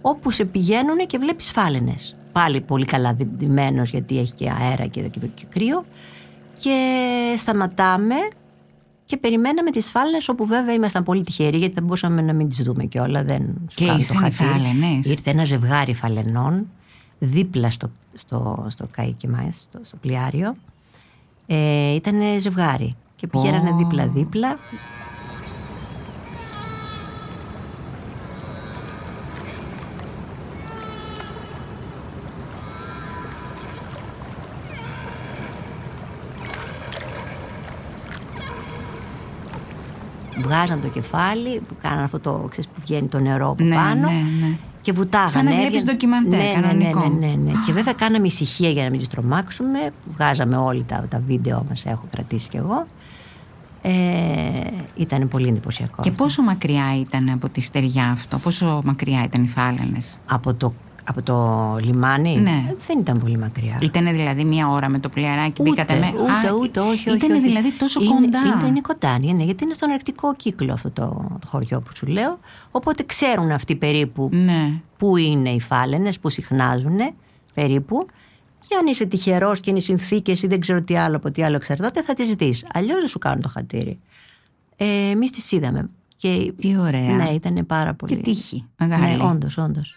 όπου 0.02 0.32
σε 0.32 0.46
πηγαίνουν 0.46 0.98
και 0.98 1.18
βλέπεις 1.18 1.52
φάλαινες. 1.52 2.16
Πάλι 2.34 2.62
πολύ 2.62 2.86
καλά 2.86 3.15
δημένος 3.38 3.89
γιατί 3.89 4.19
έχει 4.19 4.34
και 4.34 4.50
αέρα 4.50 4.86
και, 4.86 5.02
και, 5.02 5.19
και 5.34 5.46
κρύο. 5.50 5.86
Και 6.60 6.78
σταματάμε 7.38 8.15
και 9.06 9.17
περιμέναμε 9.17 9.72
τις 9.72 9.89
φάλαινες 9.89 10.30
όπου 10.30 10.46
βέβαια 10.46 10.74
ήμασταν 10.74 11.04
πολύ 11.04 11.24
τυχεροί 11.24 11.58
γιατί 11.58 11.74
δεν 11.74 11.84
μπορούσαμε 11.84 12.22
να 12.22 12.34
μην 12.34 12.50
τις 12.50 12.58
δούμε 12.63 12.86
κιόλα. 12.86 13.24
Δεν 13.24 13.41
σου 13.69 13.76
Και 13.76 13.86
κάνουν 13.86 14.06
το 14.08 14.13
ήρθαν 14.13 14.28
οι 14.28 14.32
χατήρι. 14.34 14.50
φάλαινες. 14.60 15.06
Ήρθε 15.06 15.30
ένα 15.30 15.46
ζευγάρι 15.46 15.93
φαλενών 15.93 16.67
δίπλα 17.19 17.69
στο, 17.69 17.91
στο, 18.13 18.65
στο 18.69 18.88
καίκι 18.96 19.28
μας, 19.28 19.56
στο, 19.62 19.80
στο 19.84 19.96
πλοιάριο. 19.98 20.56
Ε, 21.48 21.93
ήταν 21.93 22.22
ζευγάρι 22.39 22.96
και 23.15 23.28
πηγαίνανε 23.28 23.69
Ω. 23.69 23.76
δίπλα-δίπλα. 23.76 24.58
Βγάζαν 40.41 40.82
το 40.82 40.88
κεφάλι, 40.88 41.60
που 41.67 41.76
κάναν 41.82 42.04
αυτό 42.04 42.19
το, 42.19 42.48
ξέρεις, 42.50 42.69
που 42.69 42.80
βγαίνει 42.82 43.08
το 43.08 43.19
νερό 43.19 43.50
από 43.50 43.63
Ναι, 43.63 43.76
πάνω 43.76 44.08
ναι, 44.10 44.26
ναι. 44.41 44.58
και 44.82 44.91
βουτάγανε. 44.91 45.30
Σαν 45.30 45.46
να 45.46 45.52
βλέπεις 45.52 45.65
έβγαινε- 45.65 45.91
ντοκιμαντέρ, 45.91 46.39
ναι, 46.39 46.46
ναι, 46.56 46.62
κανονικό. 46.62 47.00
Ναι, 47.00 47.28
ναι, 47.28 47.34
ναι, 47.34 47.52
ναι. 47.52 47.52
Και 47.65 47.74
βέβαια 47.74 47.93
κάναμε 47.93 48.28
ησυχία 48.28 48.69
για 48.69 48.84
να 48.84 48.89
μην 48.89 49.00
τους 49.00 49.08
τρομάξουμε. 49.08 49.93
Βγάζαμε 50.13 50.58
όλοι 50.58 50.84
τα, 50.84 51.06
τα 51.10 51.22
βίντεο 51.26 51.65
μας, 51.69 51.86
έχω 51.86 52.04
κρατήσει 52.12 52.50
κι 52.50 52.58
εγώ. 52.58 52.88
Ε, 53.82 53.91
ήταν 54.96 55.28
πολύ 55.28 55.48
εντυπωσιακό. 55.48 56.02
Και 56.02 56.10
αυτό. 56.10 56.24
πόσο 56.24 56.41
μακριά 56.41 57.00
ήταν 57.00 57.30
από 57.30 57.50
τη 57.50 57.62
στεριά 57.62 58.10
αυτό, 58.12 58.38
πόσο 58.38 58.82
μακριά 58.86 59.24
ήταν 59.24 59.43
οι 59.43 59.48
φάλαινες; 59.48 60.19
Από 60.26 60.54
το, 60.54 60.74
από 61.04 61.22
το 61.22 61.78
λιμάνι. 61.84 62.36
Ναι. 62.38 62.50
Ε, 62.70 62.76
Δεν 62.88 63.00
ήταν 63.00 63.20
πολύ 63.20 63.38
μακριά. 63.38 63.78
Ήταν 63.82 64.06
δηλαδή 64.12 64.44
μία 64.44 64.70
ώρα 64.70 64.89
με 64.89 65.00
το 65.00 65.10
πλοιαράκι, 65.10 65.62
Ούτε, 65.62 65.70
μπήκατε 65.70 65.96
με. 66.00 66.12
ούτε, 66.22 66.48
Α, 66.50 66.54
ούτε, 66.62 66.80
όχι, 66.80 67.10
όχι. 67.10 67.18
Ήταν 67.18 67.32
όχι. 67.32 67.42
δηλαδή 67.42 67.72
τόσο 67.72 68.02
είναι, 68.02 68.13
κοντά. 68.13 68.39
Είναι, 68.39 68.68
είναι 68.68 68.82
κοντά, 68.82 69.18
είναι, 69.22 69.44
γιατί 69.44 69.63
είναι 69.63 69.74
στον 69.74 69.92
αρκτικό 69.92 70.36
κύκλο 70.36 70.74
αυτό 70.74 70.92
το, 70.92 71.28
το 71.42 71.48
χωριό 71.48 71.82
που 71.82 71.96
σου 71.96 72.06
λέω. 72.06 72.39
Οπότε 72.72 73.04
ξέρουν 73.04 73.52
αυτοί 73.52 73.76
περίπου 73.76 74.30
Ναι. 74.32 74.74
πού 74.98 75.18
είναι 75.18 75.50
οι 75.50 75.60
φάλαινες, 75.60 76.20
πού 76.20 76.30
συχνάζουν 76.30 76.98
περίπου. 77.54 78.06
Και 78.68 78.76
αν 78.80 78.86
είσαι 78.88 79.06
τυχερός 79.06 79.60
και 79.60 79.70
είναι 79.70 79.80
οι 79.80 79.82
συνθήκες 79.82 80.42
ή 80.44 80.48
δεν 80.48 80.60
ξέρω 80.60 80.82
τι 80.82 80.98
άλλο 80.98 81.16
από 81.16 81.32
τι 81.32 81.44
άλλο 81.44 81.56
εξαρτάται, 81.56 82.02
θα 82.02 82.13
τις 82.13 82.34
δει. 82.34 82.54
Αλλιώς 82.74 83.00
δεν 83.00 83.10
σου 83.10 83.20
κάνουν 83.20 83.42
το 83.42 83.50
χατήρι. 83.50 84.00
Ε, 84.78 85.10
Εμείς 85.10 85.32
τις 85.32 85.52
είδαμε. 85.52 85.89
Και, 86.16 86.54
Τι 86.58 86.78
ωραία. 86.78 87.16
Ναι, 87.16 87.30
ήταν 87.30 87.66
πάρα 87.68 87.94
πολύ. 87.94 88.16
Και 88.16 88.22
τύχη. 88.22 88.66
Μεγάλη. 88.78 89.04
Ναι, 89.18 89.24
όντως, 89.24 89.58
όντως. 89.58 89.96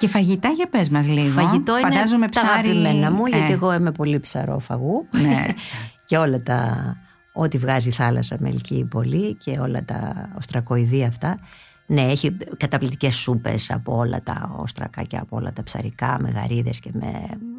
Και 0.00 0.08
φαγητά 0.08 0.48
για 0.48 0.66
πες 0.68 0.88
μας 0.88 1.06
λίγο. 1.08 1.40
Φαγητό 1.40 1.78
είναι 1.78 1.88
Φαντάζομαι 1.94 2.28
τα 2.28 2.40
ψάρι. 2.40 2.68
αγαπημένα 2.68 3.10
μου, 3.10 3.26
γιατί 3.26 3.50
Ε, 3.50 3.54
εγώ 3.54 3.72
είμαι 3.74 3.92
πολύ 3.92 4.20
ψαρόφαγου. 4.20 5.06
Ναι. 5.10 5.46
και 6.08 6.16
όλα 6.16 6.42
τα. 6.42 6.76
Ό,τι 7.32 7.58
βγάζει 7.58 7.88
η 7.88 7.92
θάλασσα 7.92 8.36
με 8.40 8.48
ελκύει 8.48 8.84
πολύ 8.84 9.34
και 9.34 9.58
όλα 9.60 9.84
τα 9.84 10.28
οστρακοειδή 10.38 11.04
αυτά. 11.04 11.38
Ναι, 11.86 12.02
έχει 12.02 12.36
καταπληκτικές 12.56 13.14
σούπες 13.14 13.70
από 13.70 13.96
όλα 13.96 14.22
τα 14.22 14.54
όστρακα 14.56 15.02
και 15.02 15.16
από 15.16 15.36
όλα 15.36 15.52
τα 15.52 15.62
ψαρικά, 15.62 16.16
με 16.20 16.30
γαρίδες 16.30 16.80
και 16.80 16.90
με... 16.92 17.12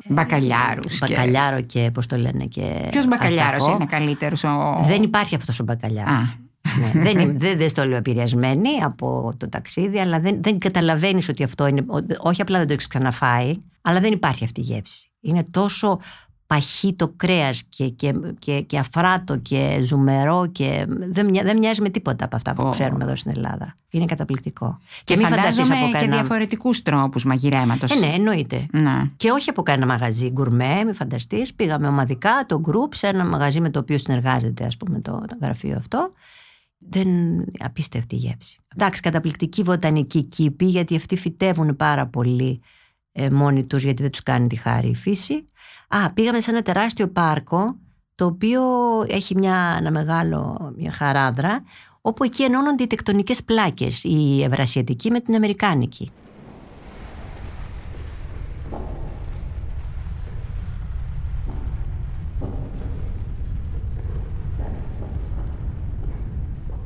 Μπακαλιάρους 0.09 0.99
και- 0.99 1.07
Μπακαλιάρο 1.09 1.61
και, 1.61 1.89
πώς 1.93 2.05
το 2.07 2.15
λένε 2.17 2.45
και... 2.45 2.87
Ποιος 2.91 3.07
μπακαλιάρος 3.07 3.53
αστακό. 3.55 3.75
είναι 3.75 3.85
καλύτερος 3.85 4.43
ο... 4.43 4.81
Δεν 4.85 5.03
υπάρχει 5.03 5.35
αυτός 5.35 5.59
ο 5.59 5.63
μπακαλιάρος. 5.63 6.13
Α. 6.13 6.49
Ναι, 6.93 7.01
δεν, 7.03 7.19
είναι- 7.19 7.33
δεν, 7.37 7.57
δεν 7.57 7.69
στο 7.69 7.85
λέω 7.85 7.97
επηρεασμένη 7.97 8.69
από 8.83 9.33
το 9.37 9.49
ταξίδι, 9.49 9.99
αλλά 9.99 10.19
δεν, 10.19 10.37
δεν 10.43 10.57
καταλαβαίνεις 10.57 11.29
ότι 11.29 11.43
αυτό 11.43 11.67
είναι. 11.67 11.81
ο- 11.81 12.05
Όχι 12.29 12.41
απλά 12.41 12.57
δεν 12.57 12.67
το 12.67 12.73
έχεις 12.73 12.87
ξαναφάει, 12.87 13.53
αλλά 13.81 13.99
δεν 13.99 14.11
υπάρχει 14.13 14.43
αυτή 14.43 14.59
η 14.59 14.63
γεύση. 14.63 15.09
Είναι 15.21 15.43
τόσο 15.51 15.99
παχύ 16.47 16.93
το 16.93 17.13
κρέας 17.15 17.63
και, 17.69 17.87
και, 17.89 18.13
και, 18.39 18.61
και 18.61 18.77
αφράτο 18.77 19.37
και 19.37 19.79
ζουμερό 19.83 20.45
και 20.51 20.85
δεν, 21.09 21.25
μοια- 21.29 21.43
δεν 21.43 21.57
μοιάζει 21.57 21.81
με 21.81 21.89
τίποτα 21.89 22.25
από 22.25 22.35
αυτά 22.35 22.53
που 22.53 22.63
Ω. 22.67 22.69
ξέρουμε 22.69 23.03
εδώ 23.03 23.15
στην 23.15 23.31
Ελλάδα. 23.35 23.75
Είναι 23.89 24.05
καταπληκτικό. 24.05 24.77
Και, 25.03 25.15
μην 25.15 25.25
φανταστείς 25.27 25.55
φαντάζομαι 25.55 25.75
από 25.77 25.85
και 25.85 25.91
κανένα... 25.91 26.15
διαφορετικούς 26.15 26.81
τρόπους 26.81 27.23
μαγειρέματος. 27.25 27.91
Ε, 27.91 27.95
ναι, 28.05 28.13
εννοείται. 28.13 28.65
Να. 28.71 29.11
Και 29.17 29.29
όχι 29.31 29.49
από 29.49 29.61
κανένα 29.63 29.85
μαγαζί 29.93 30.29
γκουρμέ, 30.29 30.83
μην 30.85 30.93
φανταστείς. 30.95 31.53
Πήγαμε 31.53 31.87
ομαδικά, 31.87 32.45
το 32.47 32.61
group, 32.65 32.95
σε 32.95 33.07
ένα 33.07 33.25
μαγαζί 33.25 33.59
με 33.61 33.69
το 33.69 33.79
οποίο 33.79 33.97
συνεργάζεται, 33.97 34.65
ας 34.65 34.77
πούμε, 34.77 34.99
το, 34.99 35.11
το 35.27 35.37
γραφείο 35.41 35.75
αυτό. 35.79 36.11
Δεν 36.89 37.07
απίστευτη 37.59 38.15
η 38.15 38.17
γεύση. 38.17 38.59
Εντάξει, 38.75 39.01
καταπληκτική 39.01 39.63
βοτανική 39.63 40.23
κήπη, 40.23 40.65
γιατί 40.65 40.95
αυτοί 40.95 41.17
φυτεύουν 41.17 41.75
πάρα 41.75 42.07
πολύ 42.07 42.61
ε, 43.11 43.29
μόνοι 43.29 43.65
τους, 43.65 43.83
γιατί 43.83 44.01
δεν 44.01 44.11
τους 44.11 44.23
κάνει 44.23 44.47
τη 44.47 44.55
χάρη 44.55 44.89
η 44.89 44.95
φύση. 44.95 45.45
Α, 45.87 46.13
πήγαμε 46.13 46.39
σε 46.39 46.51
ένα 46.51 46.61
τεράστιο 46.61 47.07
πάρκο, 47.07 47.75
το 48.15 48.25
οποίο 48.25 48.61
έχει 49.07 49.35
μια, 49.35 49.75
ένα 49.77 49.91
μεγάλο, 49.91 50.71
μια 50.77 50.91
χαράδρα, 50.91 51.63
όπου 52.01 52.23
εκεί 52.23 52.43
ενώνονται 52.43 52.83
οι 52.83 52.87
τεκτονικές 52.87 53.43
πλάκες, 53.43 54.03
η 54.03 54.43
ευρασιατική 54.43 55.11
με 55.11 55.19
την 55.19 55.35
αμερικάνικη. 55.35 56.11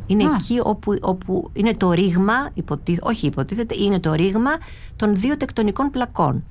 Είναι 0.07 0.23
Α. 0.23 0.31
εκεί 0.39 0.59
όπου, 0.63 0.97
όπου 1.01 1.49
είναι 1.53 1.73
το 1.73 1.91
ρήγμα, 1.91 2.49
υποτί, 2.53 2.99
όχι 3.01 3.25
υποτίθεται, 3.25 3.75
είναι 3.77 3.99
το 3.99 4.13
ρήγμα 4.13 4.51
των 4.95 5.15
δύο 5.15 5.37
τεκτονικών 5.37 5.89
πλακών. 5.89 6.43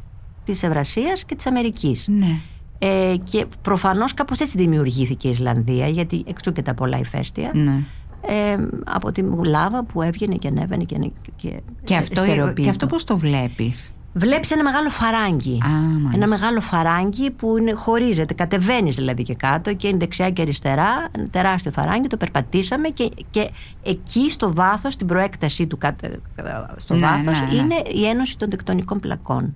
Της 0.44 0.62
Ευρασίας 0.62 1.24
και 1.24 1.34
της 1.34 1.46
Αμερικής. 1.46 2.08
Ναι. 2.08 2.40
Ε, 2.78 3.14
και 3.24 3.46
προφανώς 3.62 4.14
κάπως 4.14 4.38
έτσι 4.40 4.58
δημιουργήθηκε 4.58 5.26
η 5.28 5.30
Ισλανδία, 5.30 5.88
γιατί 5.88 6.24
εξού 6.26 6.52
και 6.52 6.62
τα 6.62 6.74
πολλά 6.74 6.98
ηφαίστεια. 6.98 7.50
ναι. 7.54 7.84
Ε, 8.26 8.56
από 8.84 9.12
τη 9.12 9.22
λάβα 9.44 9.84
που 9.84 10.02
έβγαινε 10.02 10.34
και 10.34 10.48
ανέβαινε 10.48 10.84
και, 10.84 11.10
και, 11.36 11.60
Και 11.84 11.96
αυτό, 11.96 12.16
στερεοποιείται. 12.16 12.60
και 12.60 12.68
αυτό 12.68 12.86
πώς 12.86 13.04
το 13.04 13.18
βλέπεις; 13.18 13.92
Βλέπεις 14.16 14.50
ένα 14.50 14.62
μεγάλο 14.62 14.88
φαράγγι. 14.90 15.60
Α, 15.64 15.68
μάλιστα. 15.68 16.10
Ένα 16.14 16.26
μεγάλο 16.26 16.60
φαράγγι 16.60 17.30
που 17.30 17.58
είναι, 17.58 17.72
χωρίζεται, 17.72 18.34
κατεβαίνεις 18.34 18.94
δηλαδή 18.96 19.22
και 19.22 19.34
κάτω 19.34 19.74
και 19.74 19.88
είναι 19.88 19.96
δεξιά 19.98 20.30
και 20.30 20.42
αριστερά. 20.42 21.08
Ένα 21.12 21.28
τεράστιο 21.30 21.70
φαράγγι, 21.70 22.06
το 22.06 22.16
περπατήσαμε 22.16 22.88
και, 22.88 23.10
και 23.30 23.50
εκεί 23.82 24.30
στο 24.30 24.54
βάθος, 24.54 24.92
στην 24.92 25.06
προέκτασή 25.06 25.66
του, 25.66 25.78
κάτω- 25.78 26.08
στο 26.76 26.94
Ναι, 26.94 27.00
βάθος, 27.00 27.40
ναι, 27.40 27.46
ναι. 27.46 27.54
είναι 27.54 27.74
η 27.94 28.06
ένωση 28.06 28.38
των 28.38 28.50
τεκτονικών 28.50 29.00
πλακών. 29.00 29.54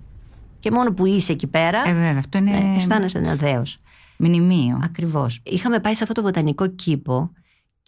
Και 0.60 0.70
μόνο 0.70 0.92
που 0.92 1.06
είσαι 1.06 1.32
εκεί 1.32 1.46
πέρα, 1.46 1.82
Ε, 1.86 1.92
βέβαια, 1.92 2.16
αυτό 2.18 2.38
είναι 2.38 2.50
ε, 2.50 2.76
αισθάνεσαι 2.76 3.18
ένα 3.18 3.34
δέος. 3.34 3.78
μνημείο. 4.16 4.80
Ακριβώς. 4.84 5.40
Είχαμε 5.42 5.78
πάει 5.80 5.94
σε 5.94 6.02
αυτό 6.02 6.14
το 6.14 6.22
βοτανικό 6.22 6.66
κήπο 6.66 7.30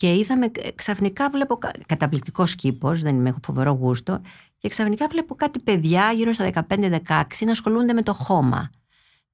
και 0.00 0.14
είδαμε 0.14 0.46
ε, 0.46 0.70
ξαφνικά 0.74 1.30
βλέπω. 1.30 1.56
κα- 1.56 1.70
Καταπληκτικός 1.86 2.54
κήπος, 2.54 3.02
δεν 3.02 3.14
είμαι, 3.16 3.28
έχω 3.28 3.38
φοβερό 3.44 3.70
γούστο. 3.72 4.20
Και 4.58 4.68
ξαφνικά 4.68 5.06
βλέπω 5.10 5.34
κάτι 5.34 5.58
παιδιά 5.58 6.12
γύρω 6.12 6.32
στα 6.32 6.50
15-16 6.68 7.22
να 7.44 7.50
ασχολούνται 7.50 7.92
με 7.92 8.02
το 8.02 8.12
χώμα. 8.12 8.70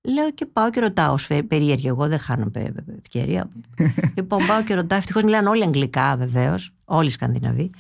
Λέω 0.01 0.31
και 0.31 0.47
πάω 0.47 0.71
και 0.71 0.81
ρωτάω, 0.81 1.13
ως 1.13 1.27
φε- 1.27 1.43
περίεργη, 1.43 1.87
εγώ 1.87 2.09
δεν 2.09 2.19
χάνω 2.19 2.51
πε- 2.51 2.73
πε- 2.73 2.97
ευκαιρία. 2.99 3.51
λοιπόν, 4.17 4.47
πάω 4.47 4.63
και 4.63 4.75
ρωτάω, 4.75 4.99
ευτυχώς 4.99 5.23
μιλάνε 5.23 5.49
όλοι 5.49 5.63
αγγλικά 5.65 6.17
βεβαίως, 6.17 6.71
όλοι 6.85 7.09
οι 7.09 7.11
Σκανδιναβοί. 7.11 7.71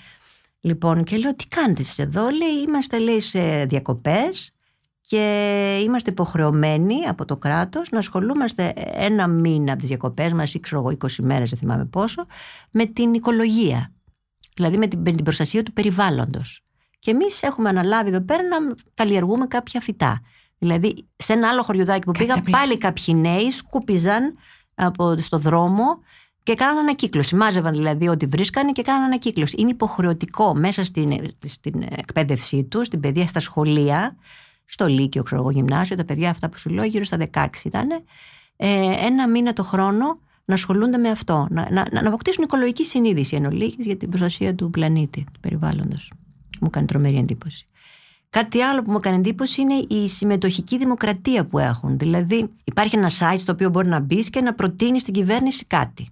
Λοιπόν, 0.60 1.04
και 1.04 1.16
λέω, 1.16 1.34
τι 1.34 1.46
κάνετε 1.48 1.80
εσείς 1.80 1.98
εδώ, 1.98 2.22
λέει, 2.30 2.62
είμαστε 2.66 2.98
λέει 2.98 3.20
σε 3.20 3.64
διακοπές 3.64 4.50
και 5.08 5.78
είμαστε 5.84 6.10
υποχρεωμένοι 6.10 7.04
από 7.08 7.24
το 7.24 7.36
κράτος 7.36 7.90
να 7.90 7.98
ασχολούμαστε 7.98 8.72
ένα 8.94 9.26
μήνα 9.26 9.70
από 9.70 9.80
τις 9.80 9.88
διακοπές 9.88 10.32
μας 10.32 10.54
ή 10.54 10.60
ξέρω 10.60 10.80
εγώ 10.80 10.96
20 11.00 11.08
μέρες 11.22 11.50
δεν 11.50 11.58
θυμάμαι 11.58 11.84
πόσο 11.84 12.26
με 12.70 12.86
την 12.86 13.14
οικολογία 13.14 13.92
δηλαδή 14.54 14.78
με 14.78 14.86
την, 14.86 14.98
με 14.98 15.12
την 15.12 15.24
προστασία 15.24 15.62
του 15.62 15.72
περιβάλλοντος 15.72 16.60
και 16.98 17.10
εμείς 17.10 17.42
έχουμε 17.42 17.68
αναλάβει 17.68 18.08
εδώ 18.08 18.20
πέρα 18.20 18.42
να 18.42 18.74
καλλιεργούμε 18.94 19.46
κάποια 19.46 19.80
φυτά 19.80 20.20
δηλαδή 20.58 21.08
σε 21.16 21.32
ένα 21.32 21.48
άλλο 21.48 21.62
χωριουδάκι 21.62 22.04
που 22.04 22.12
πήγα 22.12 22.26
Καταπληκτικό. 22.26 22.58
πάλι 22.58 22.78
κάποιοι 22.78 23.14
νέοι 23.18 23.50
σκούπιζαν 23.50 24.36
από, 24.74 25.16
στο 25.18 25.38
δρόμο 25.38 25.84
και 26.42 26.54
κάναν 26.54 26.78
ανακύκλωση. 26.78 27.34
Μάζευαν 27.34 27.72
δηλαδή 27.72 28.08
ό,τι 28.08 28.26
βρίσκανε 28.26 28.72
και 28.72 28.82
κάναν 28.82 29.02
ανακύκλωση. 29.02 29.54
Είναι 29.58 29.70
υποχρεωτικό 29.70 30.54
μέσα 30.54 30.84
στην, 30.84 31.34
στην 31.44 31.82
εκπαίδευσή 31.96 32.64
τους, 32.64 32.86
στην 32.86 33.00
παιδεία 33.00 33.26
στα 33.26 33.40
σχολεία, 33.40 34.16
στο 34.66 34.86
Λύκειο, 34.86 35.22
ξέρω 35.22 35.40
εγώ, 35.40 35.50
γυμνάσιο, 35.50 35.96
τα 35.96 36.04
παιδιά 36.04 36.30
αυτά 36.30 36.48
που 36.48 36.58
σου 36.58 36.70
λέω, 36.70 36.84
γύρω 36.84 37.04
στα 37.04 37.16
16 37.32 37.46
ήταν, 37.64 37.90
ε, 38.56 39.06
ένα 39.06 39.28
μήνα 39.28 39.52
το 39.52 39.62
χρόνο 39.62 40.20
να 40.44 40.54
ασχολούνται 40.54 40.98
με 40.98 41.08
αυτό. 41.08 41.46
Να, 41.50 41.68
να, 41.70 41.86
να 41.92 42.08
αποκτήσουν 42.08 42.44
οικολογική 42.44 42.84
συνείδηση 42.84 43.36
εν 43.36 43.46
ολίγης 43.46 43.86
για 43.86 43.96
την 43.96 44.08
προστασία 44.08 44.54
του 44.54 44.70
πλανήτη, 44.70 45.24
του 45.32 45.40
περιβάλλοντος. 45.40 46.12
Μου 46.60 46.70
κάνει 46.70 46.86
τρομερή 46.86 47.18
εντύπωση. 47.18 47.66
Κάτι 48.30 48.62
άλλο 48.62 48.82
που 48.82 48.90
μου 48.90 48.96
έκανε 48.96 49.16
εντύπωση 49.16 49.60
είναι 49.60 49.74
η 49.74 50.08
συμμετοχική 50.08 50.78
δημοκρατία 50.78 51.46
που 51.46 51.58
έχουν. 51.58 51.98
Δηλαδή, 51.98 52.50
υπάρχει 52.64 52.96
ένα 52.96 53.10
site 53.10 53.38
στο 53.38 53.52
οποίο 53.52 53.70
μπορεί 53.70 53.88
να 53.88 54.00
μπεις 54.00 54.30
και 54.30 54.40
να 54.40 54.54
προτείνεις 54.54 55.00
στην 55.00 55.14
κυβέρνηση 55.14 55.64
κάτι. 55.64 56.08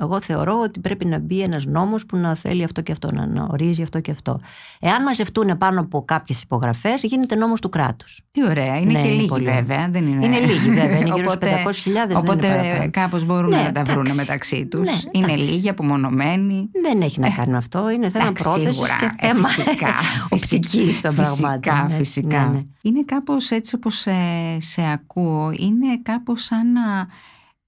Εγώ 0.00 0.20
θεωρώ 0.20 0.60
ότι 0.62 0.80
πρέπει 0.80 1.04
να 1.04 1.18
μπει 1.18 1.40
ένας 1.40 1.64
νόμος 1.66 2.06
που 2.06 2.16
να 2.16 2.34
θέλει 2.34 2.64
αυτό 2.64 2.80
και 2.80 2.92
αυτό, 2.92 3.10
να, 3.12 3.26
να 3.26 3.46
ορίζει 3.50 3.82
αυτό 3.82 4.00
και 4.00 4.10
αυτό. 4.10 4.40
Εάν 4.80 5.02
μαζευτούν 5.02 5.58
πάνω 5.58 5.80
από 5.80 6.04
κάποιες 6.04 6.42
υπογραφές, 6.42 7.02
γίνεται 7.02 7.34
νόμος 7.34 7.60
του 7.60 7.68
κράτους. 7.68 8.20
Τι 8.30 8.44
ωραία, 8.48 8.76
είναι 8.78 8.92
Ναι, 8.92 9.00
και 9.00 9.06
είναι 9.06 9.16
λίγοι 9.16 9.28
πολύ 9.28 9.44
βέβαια. 9.44 9.88
Δεν 9.90 10.06
είναι... 10.06 10.24
Είναι 10.26 10.38
λίγοι, 10.38 10.68
βέβαια, 10.70 10.96
είναι 10.98 11.04
γύρω 11.14 11.30
στους 11.30 11.34
Οπότε- 11.34 11.62
500.000, 11.64 11.92
δεν 11.92 12.04
είναι 12.10 12.18
Οπότε 12.18 12.46
παραπάνω. 12.48 12.90
κάπως 12.90 13.24
μπορούν 13.24 13.48
Ναι, 13.50 13.56
να 13.62 13.72
τα 13.72 13.82
βρουν 13.82 13.98
εντάξει. 14.00 14.16
μεταξύ 14.16 14.66
τους. 14.66 14.80
Ναι, 14.80 14.92
είναι 15.12 15.32
εντάξει. 15.32 15.44
λίγοι, 15.52 15.68
απομονωμένοι. 15.68 16.70
Δεν 16.82 17.00
έχει 17.02 17.20
να 17.20 17.30
κάνει 17.30 17.50
με 17.50 17.56
αυτό. 17.56 17.90
Είναι 17.90 18.10
θέμα 18.10 18.24
Εντάξει, 18.24 18.42
πρόθεσης 18.42 18.74
σίγουρα. 18.74 18.96
και 18.98 19.26
Ε, 19.26 19.26
θέμα 19.32 19.48
φυσικά, 19.48 19.88
οπτικής 20.30 21.00
των 21.00 21.14
πραγμάτων. 21.14 21.50
Φυσικά, 21.60 21.86
Ναι, 21.88 21.94
φυσικά. 21.96 22.40
ναι, 22.42 22.48
ναι. 22.52 22.62
Είναι 22.82 23.02
κάπως 23.04 23.50
έτσι 23.50 23.74
όπως 23.74 24.06
ε, 24.06 24.12
σε 24.58 24.82
ακούω, 24.92 25.50
είναι 25.56 25.98
κάπως 26.02 26.42
σαν 26.42 26.72
να 26.72 27.06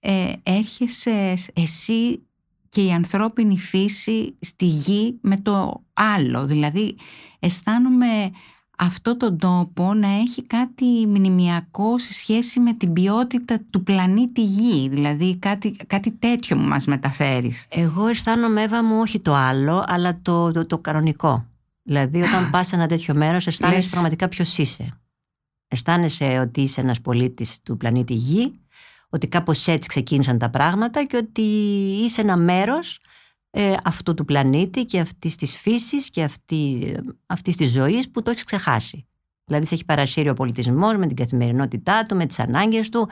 ε, 0.00 0.32
έρχεσαι 0.42 1.34
εσύ 1.52 2.22
και 2.68 2.84
η 2.84 2.90
ανθρώπινη 2.92 3.58
φύση 3.58 4.36
στη 4.40 4.64
γη 4.64 5.18
με 5.20 5.36
το 5.36 5.84
άλλο. 5.92 6.46
Δηλαδή 6.46 6.96
αισθάνομαι 7.38 8.30
αυτό 8.82 9.16
τον 9.16 9.38
τόπο 9.38 9.94
να 9.94 10.08
έχει 10.08 10.42
κάτι 10.42 10.84
μνημιακό 11.06 11.98
σε 11.98 12.12
σχέση 12.12 12.60
με 12.60 12.72
την 12.72 12.92
ποιότητα 12.92 13.60
του 13.70 13.82
πλανήτη 13.82 14.44
Γη. 14.44 14.88
Δηλαδή 14.88 15.36
κάτι, 15.36 15.76
κάτι 15.86 16.10
τέτοιο 16.10 16.56
μου 16.56 16.68
μας 16.68 16.86
μεταφέρεις. 16.86 17.66
Εγώ 17.68 18.06
αισθάνομαι, 18.06 18.62
Εύα 18.62 18.84
μου, 18.84 19.00
όχι 19.00 19.20
το 19.20 19.34
άλλο, 19.34 19.84
αλλά 19.86 20.18
το, 20.22 20.50
το, 20.50 20.66
το 20.66 20.78
κανονικό. 20.78 21.44
Δηλαδή, 21.82 22.22
όταν 22.22 22.50
πας 22.50 22.66
σε 22.66 22.74
ένα 22.74 22.86
τέτοιο 22.86 23.14
μέρος, 23.14 23.46
αισθάνεσαι 23.46 23.80
Λες. 23.80 23.90
πραγματικά 23.90 24.28
ποιος 24.28 24.58
είσαι. 24.58 25.00
Αισθάνεσαι 25.68 26.38
ότι 26.38 26.60
είσαι 26.60 26.80
ένας 26.80 27.00
πολίτης 27.00 27.62
του 27.62 27.76
πλανήτη 27.76 28.14
Γη, 28.14 28.60
ότι 29.10 29.28
κάπως 29.28 29.66
έτσι 29.66 29.88
ξεκίνησαν 29.88 30.38
τα 30.38 30.50
πράγματα 30.50 31.04
και 31.04 31.16
ότι 31.16 31.42
είσαι 32.04 32.20
ένα 32.20 32.36
μέρος 32.36 33.00
ε, 33.50 33.74
αυτού 33.84 34.14
του 34.14 34.24
πλανήτη 34.24 34.84
και 34.84 35.00
αυτής 35.00 35.36
της 35.36 35.56
φύσης 35.56 36.10
και 36.10 36.22
αυτή 36.22 36.94
αυτής 37.26 37.56
της 37.56 37.70
ζωής 37.70 38.10
που 38.10 38.22
το 38.22 38.30
έχεις 38.30 38.44
ξεχάσει. 38.44 39.04
Δηλαδή, 39.44 39.66
σε 39.66 39.74
έχει 39.74 39.84
παρασύρει 39.84 40.28
ο 40.28 40.34
πολιτισμός 40.34 40.96
με 40.96 41.06
την 41.06 41.16
καθημερινότητά 41.16 42.04
του, 42.04 42.16
με 42.16 42.26
τις 42.26 42.38
ανάγκες 42.38 42.88
του, 42.88 43.08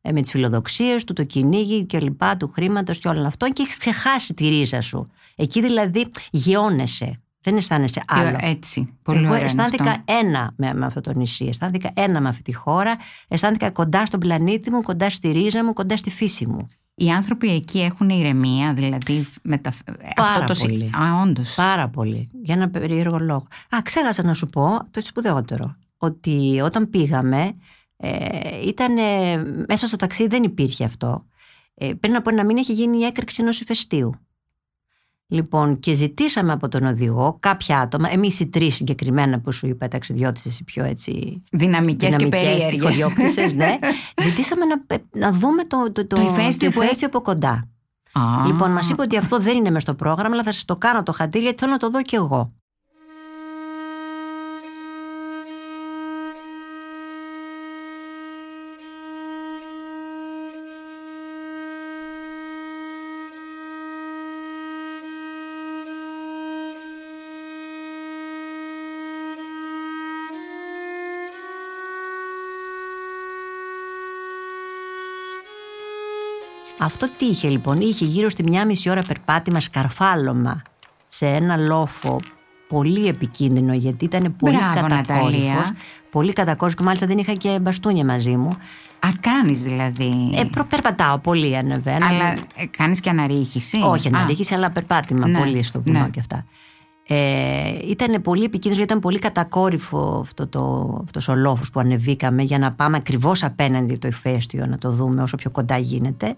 ε, 0.00 0.12
με 0.12 0.20
τις 0.20 0.30
φιλοδοξίες 0.30 1.04
του, 1.04 1.12
το 1.12 1.24
κυνήγι 1.24 1.84
και 1.84 2.00
λοιπά, 2.00 2.36
του 2.36 2.48
χρήματος 2.48 2.98
και 2.98 3.08
όλο 3.08 3.26
αυτό 3.26 3.48
και 3.48 3.62
έχεις 3.62 3.76
ξεχάσει 3.76 4.34
τη 4.34 4.48
ρίζα 4.48 4.80
σου. 4.80 5.10
Εκεί 5.36 5.60
δηλαδή 5.60 6.08
γεώνεσαι. 6.30 7.22
Δεν 7.48 7.56
αισθάνεσαι 7.56 8.02
άλλο. 8.06 8.36
Έτσι, 8.40 8.88
πολύ 9.02 9.18
Εγώ 9.18 9.26
ωραίο 9.26 9.38
είναι 9.38 9.46
αισθάνθηκα 9.46 9.90
αυτό. 9.90 10.02
ένα 10.06 10.52
με, 10.56 10.74
με 10.74 10.86
αυτό 10.86 11.00
το 11.00 11.12
νησί, 11.12 11.44
αισθάνθηκα 11.44 11.90
ένα 11.94 12.20
με 12.20 12.28
αυτή 12.28 12.42
τη 12.42 12.54
χώρα, 12.54 12.96
αισθάνθηκα 13.28 13.70
κοντά 13.70 14.06
στον 14.06 14.20
πλανήτη 14.20 14.70
μου, 14.70 14.82
κοντά 14.82 15.10
στη 15.10 15.30
ρίζα 15.30 15.64
μου, 15.64 15.72
κοντά 15.72 15.96
στη 15.96 16.10
φύση 16.10 16.46
μου. 16.46 16.68
Οι 16.94 17.10
άνθρωποι 17.10 17.54
εκεί 17.54 17.80
έχουν 17.80 18.08
ηρεμία, 18.08 18.72
δηλαδή 18.72 19.26
μετα... 19.42 19.72
Πάρα 20.14 20.28
αυτό 20.30 20.44
το... 20.44 20.54
συ- 20.54 20.68
πολύ. 20.68 20.84
Α, 20.84 21.22
όντως. 21.22 21.54
Πάρα 21.54 21.88
πολύ. 21.88 22.28
Για 22.42 22.54
ένα 22.54 22.68
περίεργο 22.68 23.18
λόγο. 23.18 23.46
Α, 23.76 23.78
ξέχασα 23.82 24.22
να 24.22 24.34
σου 24.34 24.46
πω 24.46 24.78
το 24.90 25.00
σπουδαιότερο. 25.02 25.76
Ότι 25.96 26.60
όταν 26.64 26.90
πήγαμε, 26.90 27.54
ε, 27.96 28.66
ήταν, 28.66 28.94
μέσα 29.68 29.86
στο 29.86 29.96
ταξίδι 29.96 30.28
δεν 30.28 30.42
υπήρχε 30.42 30.84
αυτό. 30.84 31.24
Ε, 31.74 31.92
πριν 32.00 32.16
από 32.16 32.30
ένα 32.30 32.44
μήνα 32.44 32.60
είχε 32.60 32.72
γίνει 32.72 32.98
η 32.98 33.04
έκρηξη 33.04 33.42
ενός 33.42 33.60
ηφαιστείου. 33.60 34.14
Λοιπόν, 35.30 35.78
και 35.78 35.94
ζητήσαμε 35.94 36.52
από 36.52 36.68
τον 36.68 36.84
οδηγό 36.84 37.36
κάποια 37.40 37.78
άτομα, 37.80 38.12
εμείς 38.12 38.40
οι 38.40 38.46
τρεις 38.46 38.74
συγκεκριμένα 38.74 39.40
που 39.40 39.52
σου 39.52 39.66
είπα, 39.66 39.88
ταξιδιώτε, 39.88 40.40
οι 40.44 40.64
πιο 40.64 40.84
έτσι. 40.84 41.42
Δυναμικές, 41.52 42.10
και 42.10 42.16
δυναμικές, 42.16 42.42
περίεργες. 42.42 42.70
τυχοδιώκτησες, 42.70 43.52
ναι. 43.52 43.78
Ζητήσαμε 44.24 44.64
να, 44.64 44.98
να 45.26 45.32
δούμε 45.32 45.64
το, 45.64 45.92
το, 45.92 46.06
το, 46.06 46.16
Το 46.16 46.22
ηφαίστειο 46.22 46.70
που 46.70 46.82
ηφαίστειο 46.82 47.06
από 47.06 47.20
κοντά. 47.20 47.68
Α, 48.12 48.46
Λοιπόν, 48.46 48.70
μας 48.70 48.90
είπε 48.90 49.02
ότι 49.02 49.16
αυτό 49.16 49.38
δεν 49.38 49.56
είναι 49.56 49.70
μες 49.70 49.82
στο 49.82 49.94
πρόγραμμα, 49.94 50.34
αλλά 50.34 50.42
θα 50.42 50.52
σας 50.52 50.64
το 50.64 50.76
κάνω 50.76 51.02
το 51.02 51.12
χατήρι 51.12 51.44
γιατί 51.44 51.58
θέλω 51.58 51.72
να 51.72 51.78
το 51.78 51.90
δω 51.90 52.02
κι 52.02 52.14
εγώ. 52.14 52.52
Αυτό 76.88 77.08
τι 77.18 77.24
είχε 77.24 77.48
λοιπόν, 77.48 77.80
είχε 77.80 78.04
γύρω 78.04 78.28
στη 78.28 78.42
μια 78.42 78.66
μισή 78.66 78.90
ώρα 78.90 79.02
περπάτημα 79.02 79.60
σκαρφάλωμα 79.60 80.62
σε 81.06 81.26
ένα 81.26 81.56
λόφο 81.56 82.20
πολύ 82.68 83.06
επικίνδυνο 83.06 83.72
γιατί 83.72 84.04
ήταν 84.04 84.36
πολύ 84.38 84.56
Μπράβο, 84.56 84.74
κατακόρυφος. 84.74 85.30
Ναταλία. 85.30 85.76
Πολύ 86.10 86.32
κατακόρυφος 86.32 86.74
και 86.74 86.82
μάλιστα 86.82 87.06
δεν 87.06 87.18
είχα 87.18 87.32
και 87.32 87.58
μπαστούνια 87.60 88.04
μαζί 88.04 88.36
μου. 88.36 88.48
Α, 88.98 89.08
κάνεις 89.20 89.62
δηλαδή. 89.62 90.34
Ε, 90.36 90.44
προ, 90.44 90.64
περπατάω 90.64 91.18
πολύ, 91.18 91.56
ανεβαίνω. 91.56 92.06
Αλλά 92.06 92.32
ε, 92.54 92.66
κάνεις 92.70 93.00
και 93.00 93.10
αναρρίχηση; 93.10 93.78
Όχι 93.84 94.08
Α, 94.08 94.10
αναρρίχηση, 94.14 94.54
αλλά 94.54 94.70
περπάτημα 94.70 95.28
Ναι, 95.28 95.38
πολύ 95.38 95.62
στο 95.62 95.82
βουνό 95.82 96.00
ναι. 96.00 96.08
και 96.08 96.20
αυτά. 96.20 96.44
Ε, 97.10 97.78
ήταν 97.88 98.22
πολύ 98.22 98.44
επικίνδυνο, 98.44 98.74
γιατί 98.74 98.92
ήταν 98.92 99.00
πολύ 99.00 99.18
κατακόρυφο 99.18 100.18
αυτό 100.20 100.46
το, 100.46 100.94
αυτός 101.04 101.28
ο 101.28 101.34
λόφος 101.34 101.70
που 101.70 101.80
ανεβήκαμε 101.80 102.42
για 102.42 102.58
να 102.58 102.72
πάμε 102.72 102.96
ακριβώς 102.96 103.42
απέναντι 103.42 103.96
το 103.96 104.08
ηφαίστειο 104.08 104.66
να 104.66 104.78
το 104.78 104.90
δούμε 104.90 105.22
όσο 105.22 105.36
πιο 105.36 105.50
κοντά 105.50 105.78
γίνεται. 105.78 106.36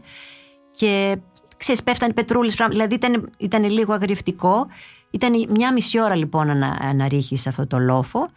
Και 0.77 1.17
ξέρεις, 1.57 1.83
πέφτανε 1.83 2.13
πετρούλες, 2.13 2.55
πράγμα- 2.55 2.75
δηλαδή 2.75 2.95
ήταν, 2.95 3.31
ήταν 3.39 3.65
λίγο 3.65 3.93
αγριευτικό. 3.93 4.67
Ήταν 5.11 5.47
μια 5.51 5.73
μισή 5.73 6.01
ώρα 6.01 6.15
λοιπόν 6.17 6.51
ανα, 6.51 6.79
αναρρίχηση 6.81 7.43
σε 7.43 7.49
αυτό 7.49 7.67
το 7.67 7.79
λόφο 7.79 8.29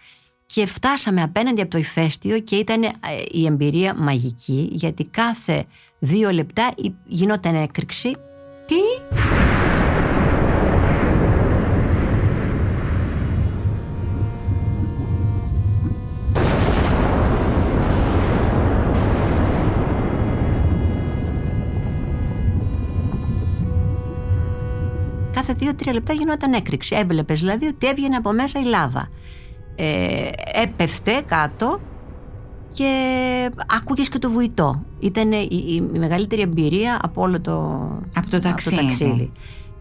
και 0.46 0.66
φτάσαμε 0.66 1.22
απέναντι 1.22 1.62
από 1.62 1.70
το 1.70 1.78
ηφαίστειο 1.78 2.40
και 2.40 2.56
ήταν 2.56 2.84
ε, 2.84 2.90
η 3.32 3.46
εμπειρία 3.46 3.94
μαγική 3.98 4.70
γιατί 4.72 5.06
κάθε 5.06 5.66
δύο 6.00 6.32
λεπτά 6.32 6.72
η- 6.76 6.94
γινόταν 7.06 7.56
έκρηξη 7.56 8.16
Τι; 8.66 8.76
Κάθε 25.54 25.66
δύο-τρία 25.66 25.94
λεπτά 25.94 26.14
γινόταν 26.14 26.54
έκρηξη. 26.54 26.96
Έβλεπες 26.96 27.40
δηλαδή 27.40 27.66
ότι 27.68 27.88
έβγαινε 27.88 28.16
από 28.16 28.32
μέσα 28.34 28.60
η 28.60 28.64
λάβα. 28.64 29.10
Ε, 29.76 30.30
έπεφτε 30.62 31.22
κάτω 31.26 31.80
και 32.74 32.90
άκουγες 33.78 34.10
και 34.10 34.20
το 34.20 34.30
βουητό. 34.30 34.84
Ήταν 35.00 35.32
η, 35.32 35.48
η- 35.52 35.74
η 35.94 35.98
μεγαλύτερη 36.00 36.42
εμπειρία 36.42 37.00
από 37.02 37.22
όλο 37.22 37.42
το, 37.42 37.62
Από 38.16 38.30
το 38.30 38.40
ταξίδι. 38.40 39.32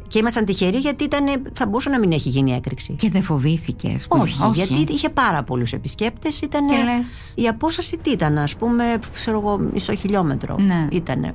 Και 0.09 0.19
ήμασταν 0.19 0.45
τυχεροί 0.45 0.77
γιατί 0.79 1.05
ήταν, 1.05 1.25
θα 1.53 1.67
μπορούσε 1.67 1.89
να 1.89 1.99
μην 1.99 2.13
έχει 2.13 2.29
γίνει 2.29 2.53
έκρηξη. 2.53 2.93
Και 2.95 3.11
δεν 3.11 3.23
φοβήθηκες. 3.23 4.07
που- 4.07 4.19
όχι, 4.21 4.33
γιατί 4.55 4.93
είχε 4.93 5.09
πάρα 5.09 5.43
πολλούς 5.43 5.73
επισκέπτες. 5.73 6.41
Ήταν 6.41 6.67
Και 6.69 6.75
λες, 6.75 7.33
η 7.37 7.49
απόσταση 7.49 7.97
τι 7.99 8.11
ήταν, 8.11 8.39
ας 8.39 8.57
πούμε, 8.57 8.85
ξέρω 9.13 9.39
εγώ, 9.39 9.59
μισό 9.73 9.95
χιλιόμετρο. 9.95 10.57
Ναι. 10.59 10.87
Ήτανε. 10.91 11.35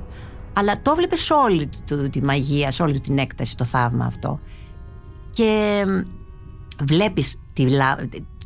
Αλλά 0.58 0.82
το 0.82 0.94
βλέπεις 0.94 1.30
όλη 1.30 1.68
του, 1.86 2.10
τη 2.10 2.22
μαγεία, 2.22 2.70
σε 2.70 2.82
όλη 2.82 2.92
του 2.92 3.00
την 3.00 3.18
έκταση, 3.18 3.56
το 3.56 3.64
θαύμα 3.64 4.04
αυτό. 4.04 4.40
Και 5.30 5.82
βλέπεις 6.82 7.36
τη, 7.52 7.70
λα... 7.70 7.96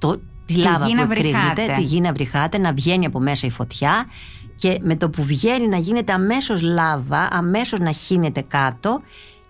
το, 0.00 0.20
τη 0.46 0.54
λάβα 0.54 0.86
γη 0.86 0.90
που 0.90 0.96
να 0.96 1.02
εκρήγνεται, 1.02 1.52
βρυχάται. 1.52 1.74
τη 1.76 1.82
γη 1.82 2.00
να 2.00 2.12
βρυχάται, 2.12 2.58
να 2.58 2.72
βγαίνει 2.72 3.06
από 3.06 3.20
μέσα 3.20 3.46
η 3.46 3.50
φωτιά 3.50 4.06
και 4.56 4.78
με 4.82 4.96
το 4.96 5.10
που 5.10 5.22
βγαίνει 5.22 5.68
να 5.68 5.76
γίνεται 5.76 6.12
αμέσως 6.12 6.62
λάβα, 6.62 7.28
αμέσως 7.30 7.78
να 7.78 7.92
χύνεται 7.92 8.40
κάτω 8.40 9.00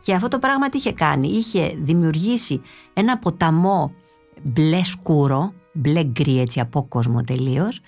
και 0.00 0.14
αυτό 0.14 0.28
το 0.28 0.38
πράγμα 0.38 0.68
τι 0.68 0.78
είχε 0.78 0.92
κάνει, 0.92 1.28
είχε 1.28 1.76
δημιουργήσει 1.82 2.60
ένα 2.92 3.18
ποταμό 3.18 3.94
μπλε 4.42 4.84
σκούρο, 4.84 5.52
μπλε 5.72 6.04
γκρι 6.04 6.40
έτσι 6.40 6.60
από 6.60 6.86
κόσμο 6.88 7.20
τελείως. 7.20 7.80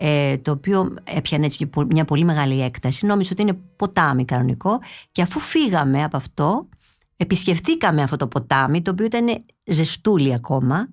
Ε, 0.00 0.38
το 0.38 0.50
οποίο 0.50 0.94
έπιανε 1.04 1.46
έτσι 1.46 1.56
και 1.58 1.66
πο- 1.66 1.86
μια 1.90 2.04
πολύ 2.04 2.24
μεγάλη 2.24 2.62
έκταση. 2.62 3.06
Νόμιζα 3.06 3.30
ότι 3.32 3.42
είναι 3.42 3.58
ποτάμι 3.76 4.24
κανονικό. 4.24 4.80
Και 5.12 5.22
αφού 5.22 5.38
φύγαμε 5.38 6.04
από 6.04 6.16
αυτό, 6.16 6.68
επισκεφτήκαμε 7.16 8.02
αυτό 8.02 8.16
το 8.16 8.26
ποτάμι, 8.26 8.82
το 8.82 8.90
οποίο 8.90 9.04
ήταν 9.04 9.44
ζεστούλι 9.66 10.34
ακόμα. 10.34 10.88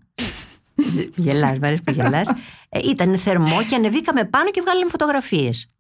Ζε- 0.93 1.17
γελάς, 1.19 1.59
μ' 1.59 1.63
αρέσει 1.63 1.83
που 1.83 1.91
γελάς. 1.91 2.27
Ε, 2.69 2.79
ήταν 2.89 3.17
θερμό 3.17 3.63
και 3.69 3.75
ανεβήκαμε 3.75 4.25
πάνω 4.25 4.51
και 4.51 4.61
βγάλαμε 4.61 4.89
φωτογραφίες. 4.89 5.74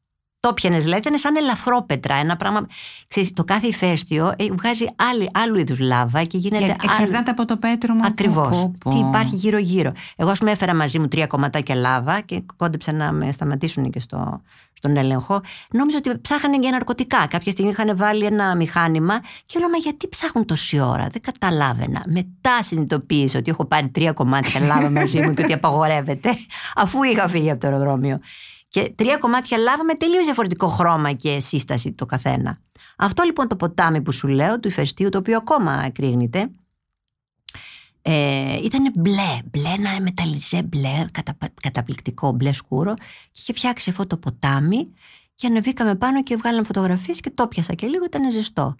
Το 0.45 0.53
πιανε, 0.53 0.77
δηλαδή, 0.77 0.97
ήταν 0.99 1.17
σαν 1.17 1.35
ελαφρόπετρα. 1.35 2.15
Ένα 2.15 2.35
πράγμα. 2.35 2.67
Ξέρεις, 3.07 3.33
το 3.33 3.43
κάθε 3.43 3.67
ηφαίστειο 3.67 4.33
ε, 4.37 4.45
βγάζει 4.51 4.85
άλλη, 4.95 5.29
άλλου 5.33 5.59
είδους 5.59 5.79
λάβα 5.79 6.23
και 6.23 6.37
γίνεται. 6.37 6.65
Και 6.65 6.75
εξαρτάται 6.83 7.31
από 7.31 7.45
το 7.45 7.57
πέτρωμα. 7.57 7.99
που- 8.01 8.07
Ακριβώς. 8.09 8.47
που- 8.49 8.73
που- 8.79 8.89
Τι 8.89 8.97
υπάρχει 8.97 9.35
γύρω-γύρω. 9.35 9.91
Εγώ, 10.15 10.29
ας 10.29 10.39
πούμε, 10.39 10.51
έφερα 10.51 10.75
μαζί 10.75 10.99
μου 10.99 11.07
τρία 11.07 11.27
κομματάκια 11.27 11.75
λάβα 11.75 12.19
και 12.21 12.43
κόντεψα 12.55 12.91
να 12.91 13.11
με 13.11 13.31
σταματήσουν 13.31 13.89
και 13.89 13.99
στο, 13.99 14.41
στον 14.73 14.97
έλεγχο. 14.97 15.41
Νόμιζα 15.71 15.97
ότι 15.97 16.19
ψάχνανε 16.21 16.57
για 16.57 16.71
ναρκωτικά. 16.71 17.27
Κάποια 17.27 17.51
στιγμή 17.51 17.71
είχαν 17.71 17.97
βάλει 17.97 18.25
ένα 18.25 18.55
μηχάνημα 18.55 19.19
και 19.45 19.59
λέω, 19.59 19.69
Μα 19.69 19.77
γιατί 19.77 20.07
ψάχνουν 20.09 20.45
τόση 20.45 20.79
ώρα; 20.79 21.07
Δεν 21.11 21.21
καταλάβαινα. 21.21 22.01
Μετά 22.09 22.63
συνειδητοποίησα 22.63 23.37
ότι 23.39 23.49
έχω 23.51 23.65
πάρει 23.65 23.89
τρία 23.89 24.11
κομμάτια 24.11 24.59
λάβα 24.61 24.89
μαζί 24.89 25.19
μου 25.21 25.33
και 25.33 25.43
ότι 25.43 25.53
απαγορεύεται, 25.53 26.29
αφού 26.75 27.03
είχα 27.03 27.27
φύγει 27.27 27.49
από 27.51 27.59
το 27.59 27.67
αεροδρόμιο. 27.67 28.19
Και 28.75 28.91
τρία 28.95 29.17
κομμάτια 29.17 29.57
λάβα 29.57 29.83
με 29.83 29.93
τελείως 29.93 30.23
διαφορετικό 30.23 30.67
χρώμα 30.67 31.11
και 31.11 31.39
σύσταση 31.39 31.91
το 31.91 32.05
καθένα. 32.05 32.59
Αυτό 32.97 33.23
λοιπόν 33.23 33.47
το 33.47 33.55
ποτάμι 33.55 34.01
που 34.01 34.11
σου 34.11 34.27
λέω, 34.27 34.59
του 34.59 34.67
ηφαιστείου, 34.67 35.09
το 35.09 35.17
οποίο 35.17 35.37
ακόμα 35.37 35.83
εκρήγνεται, 35.85 36.49
ε, 38.01 38.55
ήταν 38.63 38.91
μπλε, 38.95 39.39
μπλε, 39.45 39.69
ένα 39.69 40.01
μεταλλιζέ 40.01 40.63
μπλε, 40.63 41.05
κατα, 41.11 41.37
καταπληκτικό 41.61 42.31
μπλε 42.31 42.51
σκούρο 42.51 42.93
και 43.31 43.39
είχε 43.39 43.53
φτιάξει 43.53 43.89
αυτό 43.89 44.07
το 44.07 44.17
ποτάμι 44.17 44.93
και 45.35 45.47
ανεβήκαμε 45.47 45.95
πάνω 45.95 46.23
και 46.23 46.35
βγάλαμε 46.35 46.65
φωτογραφίες 46.65 47.19
και 47.19 47.29
το 47.29 47.47
πιάσα 47.47 47.73
και 47.73 47.87
λίγο, 47.87 48.05
ήταν 48.05 48.31
ζεστό. 48.31 48.75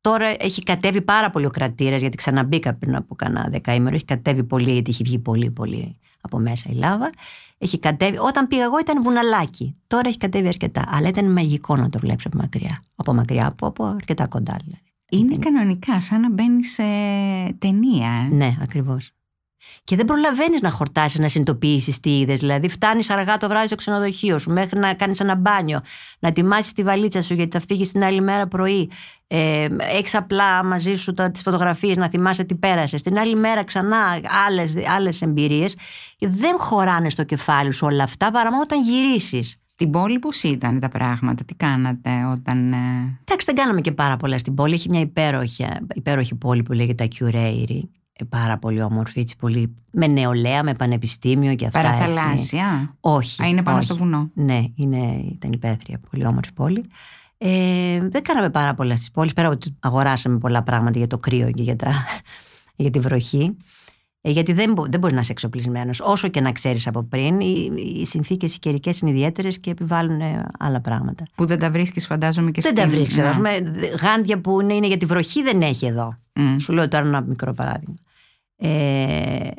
Τώρα 0.00 0.34
έχει 0.38 0.62
κατέβει 0.62 1.02
πάρα 1.02 1.30
πολύ 1.30 1.46
ο 1.46 1.50
κρατήρας 1.50 2.00
γιατί 2.00 2.16
ξαναμπήκα 2.16 2.74
πριν 2.74 2.96
από 2.96 3.14
κανένα 3.14 3.48
δεκαήμερο, 3.50 3.94
έχει 3.94 4.04
κατέβει 4.04 4.44
πολύ 4.44 4.72
γιατί 4.72 4.90
έχει 4.90 5.02
βγει 5.02 5.18
πολύ 5.18 5.50
πολύ 5.50 5.98
από 6.20 6.38
μέσα 6.38 6.68
η 6.70 6.74
λάβα. 6.74 7.10
Έχει 7.58 7.78
κατέβει. 7.78 8.18
Όταν 8.18 8.46
πήγα 8.48 8.64
εγώ 8.64 8.78
ήταν 8.78 9.02
βουναλάκι. 9.02 9.76
Τώρα 9.86 10.08
έχει 10.08 10.18
κατέβει 10.18 10.48
αρκετά. 10.48 10.84
Αλλά 10.88 11.08
ήταν 11.08 11.32
μαγικό 11.32 11.76
να 11.76 11.88
το 11.88 11.98
βλέπεις 11.98 12.26
από 12.26 12.36
μακριά. 12.36 12.82
Από 12.94 13.14
μακριά, 13.14 13.46
από, 13.46 13.66
από 13.66 13.84
αρκετά 13.84 14.26
κοντά 14.26 14.56
δηλαδή. 14.64 14.82
Είναι 15.10 15.36
κανονικά 15.36 16.00
σαν 16.00 16.20
να 16.20 16.30
μπαίνει 16.30 16.64
σε 16.64 16.82
ταινία. 17.58 18.28
ε. 18.30 18.34
Ναι, 18.34 18.56
ακριβώς. 18.62 19.10
Και 19.84 19.96
δεν 19.96 20.04
προλαβαίνεις 20.04 20.60
να 20.60 20.70
χορτάσεις, 20.70 21.18
να 21.18 21.28
συνειδητοποιήσεις 21.28 22.00
τι 22.00 22.18
είδες. 22.18 22.40
Δηλαδή, 22.40 22.68
φτάνεις 22.68 23.10
αργά 23.10 23.36
το 23.36 23.48
βράδυ 23.48 23.66
στο 23.66 23.76
ξενοδοχείο 23.76 24.38
σου, 24.38 24.50
μέχρι 24.52 24.78
να 24.78 24.94
κάνεις 24.94 25.20
ένα 25.20 25.34
μπάνιο, 25.34 25.80
να 26.18 26.28
ετοιμάσεις 26.28 26.72
τη 26.72 26.82
βαλίτσα 26.82 27.22
σου 27.22 27.34
γιατί 27.34 27.58
θα 27.58 27.64
φύγεις 27.68 27.92
την 27.92 28.02
άλλη 28.04 28.20
μέρα 28.20 28.46
πρωί. 28.46 28.90
Ε, 29.30 29.68
Έχεις 29.78 30.14
απλά 30.14 30.64
μαζί 30.64 30.94
σου 30.94 31.14
τις 31.32 31.42
φωτογραφίες 31.42 31.96
να 31.96 32.08
θυμάσαι 32.08 32.44
τι 32.44 32.54
πέρασες. 32.54 33.02
Την 33.02 33.18
άλλη 33.18 33.34
μέρα 33.34 33.64
ξανά 33.64 33.98
άλλες 34.96 35.22
εμπειρίες. 35.22 35.76
Δεν 36.18 36.58
χωράνε 36.58 37.10
στο 37.10 37.24
κεφάλι 37.24 37.70
σου 37.72 37.86
όλα 37.86 38.02
αυτά 38.02 38.30
παρά 38.30 38.50
μόνο 38.50 38.62
όταν 38.62 38.80
γυρίσεις. 38.82 39.62
Στην 39.66 39.90
πόλη 39.90 40.18
πώς 40.18 40.42
ήταν 40.42 40.80
τα 40.80 40.88
πράγματα, 40.88 41.44
τι 41.44 41.54
κάνατε 41.54 42.10
όταν... 42.32 42.72
ε, 42.72 42.76
Εντάξει, 43.24 43.46
δεν 43.46 43.54
κάναμε 43.54 43.80
και 43.80 43.92
πάρα 43.92 44.16
πολλά 44.16 44.38
στην 44.38 44.54
πόλη. 44.54 44.74
Έχει 44.74 44.88
μια 44.88 45.00
υπέροχη, 45.00 45.66
υπέροχη 45.94 46.34
πόλη 46.34 46.62
που 46.62 46.72
λέγεται 46.72 47.04
Ακιουρέιρη. 47.04 47.90
Ε, 48.12 48.24
Πάρα 48.24 48.58
πολύ 48.58 48.82
όμορφη, 48.82 49.20
έτσι, 49.20 49.36
πολύ, 49.36 49.74
με 49.90 50.06
νεολαία, 50.06 50.62
με 50.62 50.74
πανεπιστήμιο 50.74 51.54
και 51.54 51.66
αυτά. 51.66 51.78
έτσι. 51.78 51.92
Παραθαλάσσια; 51.92 52.96
Όχι. 53.00 53.42
Α, 53.42 53.46
είναι 53.46 53.62
πάνω 53.62 53.76
όχι. 53.76 53.84
στο 53.84 53.96
βουνό. 53.96 54.30
Ναι, 54.34 54.64
είναι, 54.74 55.24
ήταν 55.32 55.52
υπαίθρια, 55.52 56.00
πολύ 56.10 56.26
όμορφη 56.26 56.52
πόλη. 56.52 56.84
Ε, 57.38 58.08
δεν 58.08 58.22
κάναμε 58.22 58.50
πάρα 58.50 58.74
πολλά 58.74 58.96
στις 58.96 59.10
πόλεις, 59.10 59.32
πέρα 59.32 59.46
από 59.46 59.56
ότι 59.56 59.76
αγοράσαμε 59.80 60.38
πολλά 60.38 60.62
πράγματα 60.62 60.98
για 60.98 61.06
το 61.06 61.16
κρύο 61.18 61.50
και 61.50 61.62
για, 61.62 61.76
τα, 61.76 61.92
για 62.76 62.90
τη 62.90 62.98
βροχή. 63.00 63.56
Ε, 64.20 64.30
γιατί 64.30 64.52
δεν, 64.52 64.72
μπο- 64.72 64.86
δεν 64.86 65.00
μπορείς 65.00 65.14
να 65.14 65.20
είσαι 65.20 65.32
εξοπλισμένος. 65.32 66.00
Όσο 66.00 66.28
και 66.28 66.40
να 66.40 66.52
ξέρεις 66.52 66.86
από 66.86 67.02
πριν, 67.02 67.40
οι, 67.40 67.72
οι 68.00 68.06
συνθήκες 68.06 68.54
οι 68.54 68.58
καιρικές 68.58 69.00
είναι 69.00 69.10
ιδιαίτερες 69.10 69.58
και 69.58 69.70
επιβάλλουν 69.70 70.20
ε, 70.20 70.46
άλλα 70.58 70.80
πράγματα. 70.80 71.24
Που 71.34 71.46
δεν 71.46 71.58
τα 71.58 71.70
βρίσκεις, 71.70 72.06
φαντάζομαι 72.06 72.50
και 72.50 72.60
δεν 72.60 72.72
στην- 72.76 72.84
τα 72.84 72.90
βρίσκεις 72.96 73.18
εδώ. 73.18 73.24
Ναι. 73.26 73.30
Ας 73.30 73.36
πούμε, 73.36 73.70
δε- 73.78 73.94
Γάντια 74.00 74.40
που 74.40 74.60
είναι, 74.60 74.74
είναι 74.74 74.86
για 74.86 74.96
τη 74.96 75.06
βροχή 75.06 75.42
δεν 75.42 75.62
έχει 75.62 75.86
εδώ. 75.86 76.16
Μμ. 76.34 76.56
Σου 76.58 76.72
λέω 76.72 76.88
τώρα 76.88 77.06
ένα 77.06 77.20
μικρό 77.20 77.52
παράδειγμα. 77.52 77.94
Ε, 78.56 79.50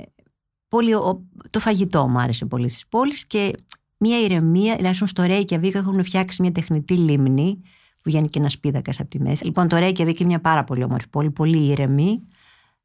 πολύ, 0.68 0.94
ο- 0.94 1.24
το 1.50 1.60
φαγητό 1.60 2.08
μου 2.08 2.20
άρεσε 2.20 2.46
πολύ 2.46 2.70
στις 2.70 2.88
πόλεις 2.88 3.26
και 3.26 3.54
μια 4.00 4.20
ηρεμία, 4.22 4.76
δηλαδή 4.76 4.96
στο 5.08 5.24
Reykjavik 5.28 5.74
έχουν 5.74 6.04
φτιάξει 6.04 6.42
μια 6.42 6.52
τεχνητή 6.52 6.94
λίμνη 6.98 7.60
που 8.02 8.10
βγαίνει 8.10 8.28
και 8.30 8.40
ένας 8.40 8.60
πίδακα 8.60 8.92
από 9.00 9.10
τη 9.10 9.20
μέση. 9.22 9.46
Λοιπόν, 9.46 9.68
το 9.68 9.78
Reykjavik 9.78 10.00
είναι 10.20 10.26
μια 10.28 10.42
πάρα 10.42 10.64
πολύ 10.64 10.84
όμορφη 10.84 11.10
πόλη, 11.10 11.32
πολύ 11.32 11.60
ήρεμη, 11.70 12.22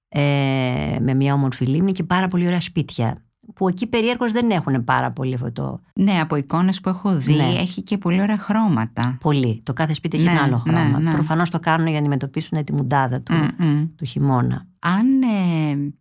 ε, 0.08 0.96
με 1.00 1.14
μια 1.14 1.34
όμορφη 1.34 1.64
λίμνη 1.66 1.92
και 1.92 2.04
πάρα 2.04 2.28
πολύ 2.28 2.46
ωραία 2.46 2.60
σπίτια. 2.60 3.18
Που 3.54 3.68
εκεί 3.68 3.86
περίεργως 3.86 4.32
δεν 4.32 4.50
έχουν 4.50 4.84
πάρα 4.84 5.10
πολύ 5.12 5.34
αυτό 5.34 5.52
το. 5.52 5.80
Ναι, 5.94 6.20
από 6.20 6.36
εικόνες 6.36 6.80
που 6.80 6.88
έχω 6.88 7.16
δει 7.16 7.34
Ναι. 7.34 7.42
έχει 7.58 7.82
και 7.82 7.98
πολύ 7.98 8.20
ωραία 8.20 8.38
χρώματα. 8.38 9.16
Πολύ. 9.20 9.60
Το 9.62 9.72
κάθε 9.72 9.94
σπίτι 9.94 10.16
έχει 10.16 10.24
Ναι, 10.26 10.30
ένα 10.30 10.42
άλλο 10.42 10.62
ναι, 10.66 10.72
χρώμα. 10.72 10.98
ναι. 10.98 11.10
Προφανώς 11.12 11.50
το 11.50 11.58
κάνουν 11.60 11.84
για 11.84 11.92
να 11.94 11.98
αντιμετωπίσουν 12.00 12.64
τη 12.64 12.72
μουντάδα 12.72 13.20
του, 13.20 13.32
Μμ, 13.34 13.66
μμ. 13.66 13.84
του 13.96 14.04
χειμώνα. 14.04 14.66
Αν 14.78 15.22
ε, 15.22 15.92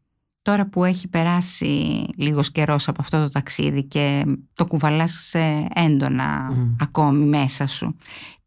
τώρα 0.43 0.67
που 0.67 0.83
έχει 0.83 1.07
περάσει 1.07 2.05
λίγος 2.17 2.51
καιρός 2.51 2.87
από 2.87 3.01
αυτό 3.01 3.21
το 3.21 3.29
ταξίδι 3.29 3.83
και 3.83 4.25
το 4.55 4.65
κουβαλάς 4.65 5.33
ε, 5.33 5.67
έντονα 5.73 6.51
Μμ. 6.51 6.75
ακόμη 6.79 7.25
μέσα 7.25 7.67
σου 7.67 7.95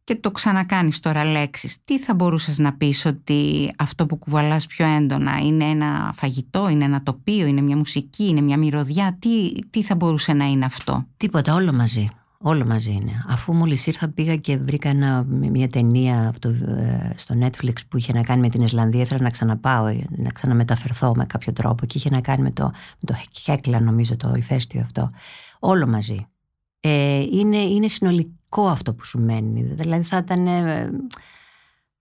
και 0.07 0.17
το 0.17 0.31
ξανακάνεις 0.31 1.01
τώρα 1.01 1.25
λέξεις, 1.25 1.77
τι 1.85 1.99
θα 1.99 2.15
μπορούσες 2.15 2.59
να 2.59 2.73
πεις 2.73 3.05
ότι 3.05 3.71
αυτό 3.79 4.07
που 4.07 4.17
κουβαλάς 4.17 4.67
πιο 4.67 4.87
έντονα 4.87 5.39
είναι 5.43 5.65
ένα 5.65 6.13
φαγητό, 6.17 6.69
είναι 6.69 6.85
ένα 6.85 7.03
τοπίο, 7.03 7.47
είναι 7.47 7.61
μια 7.61 7.77
μουσική, 7.77 8.29
είναι 8.29 8.41
μια 8.41 8.57
μυρωδιά, 8.57 9.17
τι, 9.19 9.53
τι 9.71 9.83
θα 9.83 9.95
μπορούσε 9.95 10.33
να 10.33 10.45
είναι 10.45 10.65
αυτό; 10.65 11.07
Τίποτα, 11.17 11.55
όλο 11.55 11.73
μαζί. 11.73 12.09
Όλο 12.38 12.66
μαζί 12.66 12.92
είναι. 12.92 13.25
Αφού 13.29 13.53
μόλις 13.53 13.87
ήρθα 13.87 14.09
πήγα 14.09 14.37
και 14.37 14.57
βρήκα 14.57 14.88
ένα, 14.88 15.25
μια 15.25 15.68
ταινία 15.68 16.29
από 16.29 16.38
το, 16.38 16.49
ε, 16.49 17.14
στο 17.16 17.35
Netflix 17.40 17.72
που 17.88 17.96
είχε 17.96 18.12
να 18.12 18.22
κάνει 18.22 18.40
με 18.40 18.49
την 18.49 18.61
Ισλανδία. 18.61 19.01
Ήθελα 19.01 19.20
να 19.20 19.31
ξαναπάω, 19.31 19.87
ε, 19.87 20.05
να 20.11 20.31
ξαναμεταφερθώ 20.31 21.12
με 21.16 21.25
κάποιο 21.25 21.53
τρόπο 21.53 21.87
και 21.87 21.99
είχε 21.99 22.11
να 22.11 22.20
κάνει 22.20 22.42
με 22.42 22.51
το, 22.51 22.64
με 22.99 23.07
το 23.07 23.14
Χέκλα 23.40 23.81
νομίζω 23.81 24.16
το 24.16 24.33
ηφαίστειο 24.37 24.81
αυτό. 24.81 25.11
Όλο 25.59 25.87
μαζί. 25.87 26.27
Ε, 26.81 27.18
είναι, 27.18 27.57
είναι 27.57 27.88
συνολικό 27.88 28.66
αυτό 28.68 28.94
που 28.94 29.05
σου 29.05 29.20
μένει. 29.20 29.62
Δηλαδή 29.62 30.03
θα 30.03 30.16
ήταν... 30.16 30.46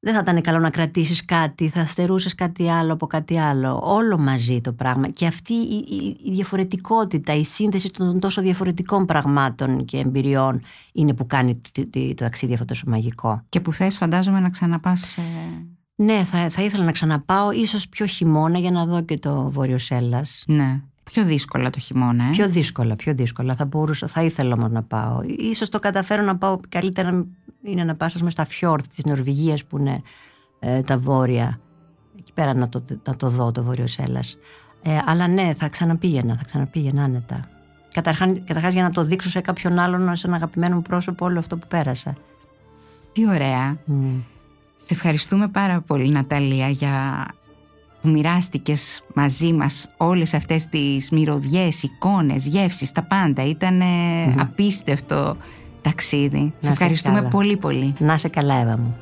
ε, 0.05 0.11
δεν 0.11 0.13
θα 0.13 0.19
ήταν 0.19 0.41
καλό 0.41 0.59
να 0.59 0.69
κρατήσεις 0.69 1.25
κάτι, 1.25 1.69
θα 1.69 1.85
στερούσες 1.85 2.35
κάτι 2.35 2.69
άλλο 2.69 2.93
από 2.93 3.07
κάτι 3.07 3.39
άλλο. 3.39 3.79
Όλο 3.83 4.17
μαζί 4.17 4.61
το 4.61 4.73
πράγμα. 4.73 5.07
Και 5.07 5.25
αυτή 5.27 5.53
η, 5.53 5.85
η- 5.89 6.17
η 6.23 6.31
διαφορετικότητα, 6.31 7.33
η 7.35 7.43
σύνθεση 7.43 7.89
των 7.89 8.19
τόσο 8.19 8.41
διαφορετικών 8.41 9.05
πραγμάτων 9.05 9.85
και 9.85 9.97
εμπειριών 9.97 10.61
είναι 10.93 11.13
που 11.13 11.25
κάνει 11.27 11.55
τη- 11.71 11.89
τη- 11.89 12.13
το 12.13 12.23
ταξίδι 12.23 12.53
αυτό 12.53 12.65
τόσο 12.65 12.83
μαγικό. 12.87 13.41
Και 13.49 13.59
που 13.59 13.73
θες 13.73 13.97
φαντάζομαι 13.97 14.39
να 14.39 14.49
ξαναπάς... 14.49 15.17
ε, 15.17 15.21
Ναι, 15.95 16.23
θα, 16.23 16.49
θα 16.49 16.61
ήθελα 16.61 16.83
να 16.83 16.91
ξαναπάω, 16.91 17.51
ίσως 17.51 17.89
πιο 17.89 18.05
χειμώνα 18.05 18.59
για 18.59 18.71
να 18.71 18.85
δω 18.85 19.01
και 19.01 19.17
το 19.17 19.49
Βόρειο 19.51 19.77
Σέλλας. 19.77 20.43
ναι, 20.47 20.81
πιο 21.11 21.23
δύσκολα 21.23 21.69
το 21.69 21.79
χειμώνα. 21.79 22.23
Ε; 22.23 22.29
Πιο 22.31 22.49
δύσκολα, 22.49 22.95
πιο 22.95 23.13
δύσκολα. 23.13 23.55
Θα, 23.55 23.65
μπορούσα, 23.65 24.07
θα 24.07 24.23
ήθελα 24.23 24.53
όμως 24.53 24.71
να 24.71 24.83
πάω. 24.83 25.21
Ίσως 25.37 25.69
το 25.69 25.79
καταφέρω 25.79 26.23
να 26.23 26.37
πάω 26.37 26.57
καλύτερα 26.69 27.25
είναι 27.63 27.83
να 27.83 27.95
πάω 27.95 28.07
ας 28.07 28.17
πούμε, 28.17 28.29
στα 28.29 28.45
φιόρτ 28.45 28.85
της 28.95 29.05
Νορβηγίας 29.05 29.65
που 29.65 29.77
είναι 29.77 30.01
ε, 30.59 30.81
τα 30.81 30.97
βόρεια. 30.97 31.59
Εκεί 32.19 32.33
πέρα 32.33 32.53
να 32.53 32.69
το, 32.69 32.83
να 33.03 33.15
το 33.15 33.29
δω 33.29 33.51
το 33.51 33.63
Βόρειο 33.63 33.87
Σέλλας. 33.87 34.37
Ε, 34.81 34.97
αλλά 35.05 35.27
ναι, 35.27 35.53
θα 35.57 35.69
ξαναπήγαινα, 35.69 36.35
θα 36.35 36.43
ξαναπήγαινα 36.43 37.03
άνετα. 37.03 37.49
Καταρχάς, 37.93 38.29
καταρχάς 38.45 38.73
για 38.73 38.83
να 38.83 38.89
το 38.89 39.03
δείξω 39.03 39.29
σε 39.29 39.41
κάποιον 39.41 39.79
άλλον, 39.79 40.15
σε 40.15 40.27
ένα 40.27 40.35
αγαπημένο 40.35 40.75
μου 40.75 40.81
πρόσωπο 40.81 41.25
όλο 41.25 41.39
αυτό 41.39 41.57
που 41.57 41.67
πέρασα. 41.67 42.17
Τι 43.11 43.27
ωραία. 43.27 43.77
Μμ. 43.85 44.19
Σε 44.77 44.93
ευχαριστούμε 44.93 45.47
πάρα 45.47 45.81
πολύ 45.81 46.09
Ναταλία 46.09 46.69
για 46.69 47.25
που 48.05 48.11
μοιράστηκες 48.11 49.03
μαζί 49.13 49.53
μας 49.53 49.89
όλες 49.97 50.33
αυτές 50.33 50.67
τις 50.67 51.11
μυρωδιές, 51.11 51.83
εικόνες, 51.83 52.45
γεύσεις, 52.45 52.91
τα 52.91 53.03
πάντα. 53.03 53.43
Ήταν 53.43 53.81
απίστευτο 54.39 55.35
ταξίδι. 55.81 56.37
Σε 56.37 56.53
είσαι 56.59 56.71
ευχαριστούμε 56.71 57.17
καλά. 57.17 57.29
πολύ 57.29 57.57
πολύ. 57.57 57.93
Να 57.97 58.13
είσαι 58.13 58.27
καλά 58.29 58.55
Εύα 58.55 58.77
μου. 58.77 58.95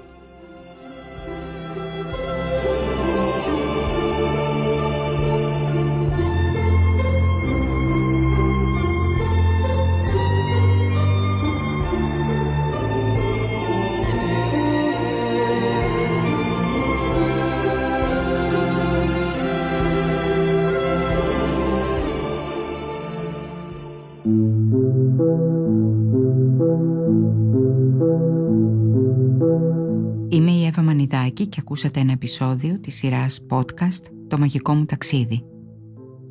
Και 31.54 31.60
ακούσατε 31.62 32.00
ένα 32.00 32.12
επεισόδιο 32.12 32.80
της 32.80 32.96
σειράς 32.96 33.46
podcast 33.50 34.06
«Το 34.28 34.38
μαγικό 34.38 34.74
μου 34.74 34.86
ταξίδι». 34.86 35.46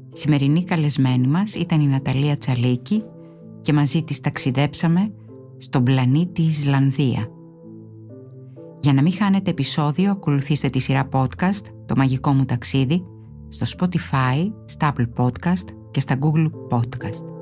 Σημερινή 0.09 0.65
καλεσμένη 0.65 1.27
μας 1.27 1.55
ήταν 1.55 1.81
η 1.81 1.87
Ναταλία 1.87 2.37
Τσαλίκη 2.37 3.05
και 3.61 3.73
μαζί 3.73 4.03
της 4.05 4.21
ταξιδέψαμε 4.21 5.13
στον 5.59 5.83
πλανήτη 5.83 6.43
Ισλανδία. 6.43 7.29
Για 8.81 8.93
να 8.93 9.03
μην 9.03 9.13
χάνετε 9.13 9.51
επεισόδιο, 9.51 10.11
ακολουθήστε 10.11 10.69
τη 10.69 10.79
σειρά 10.79 11.09
podcast 11.13 11.65
«Το 11.87 11.97
μαγικό 11.97 12.33
μου 12.33 12.45
ταξίδι» 12.45 13.05
στο 13.49 13.67
Spotify, 13.79 14.53
στα 14.65 14.93
Apple 14.93 15.25
Podcast 15.25 15.67
και 15.91 16.01
στα 16.01 16.19
Google 16.21 16.51
Podcast. 16.71 17.42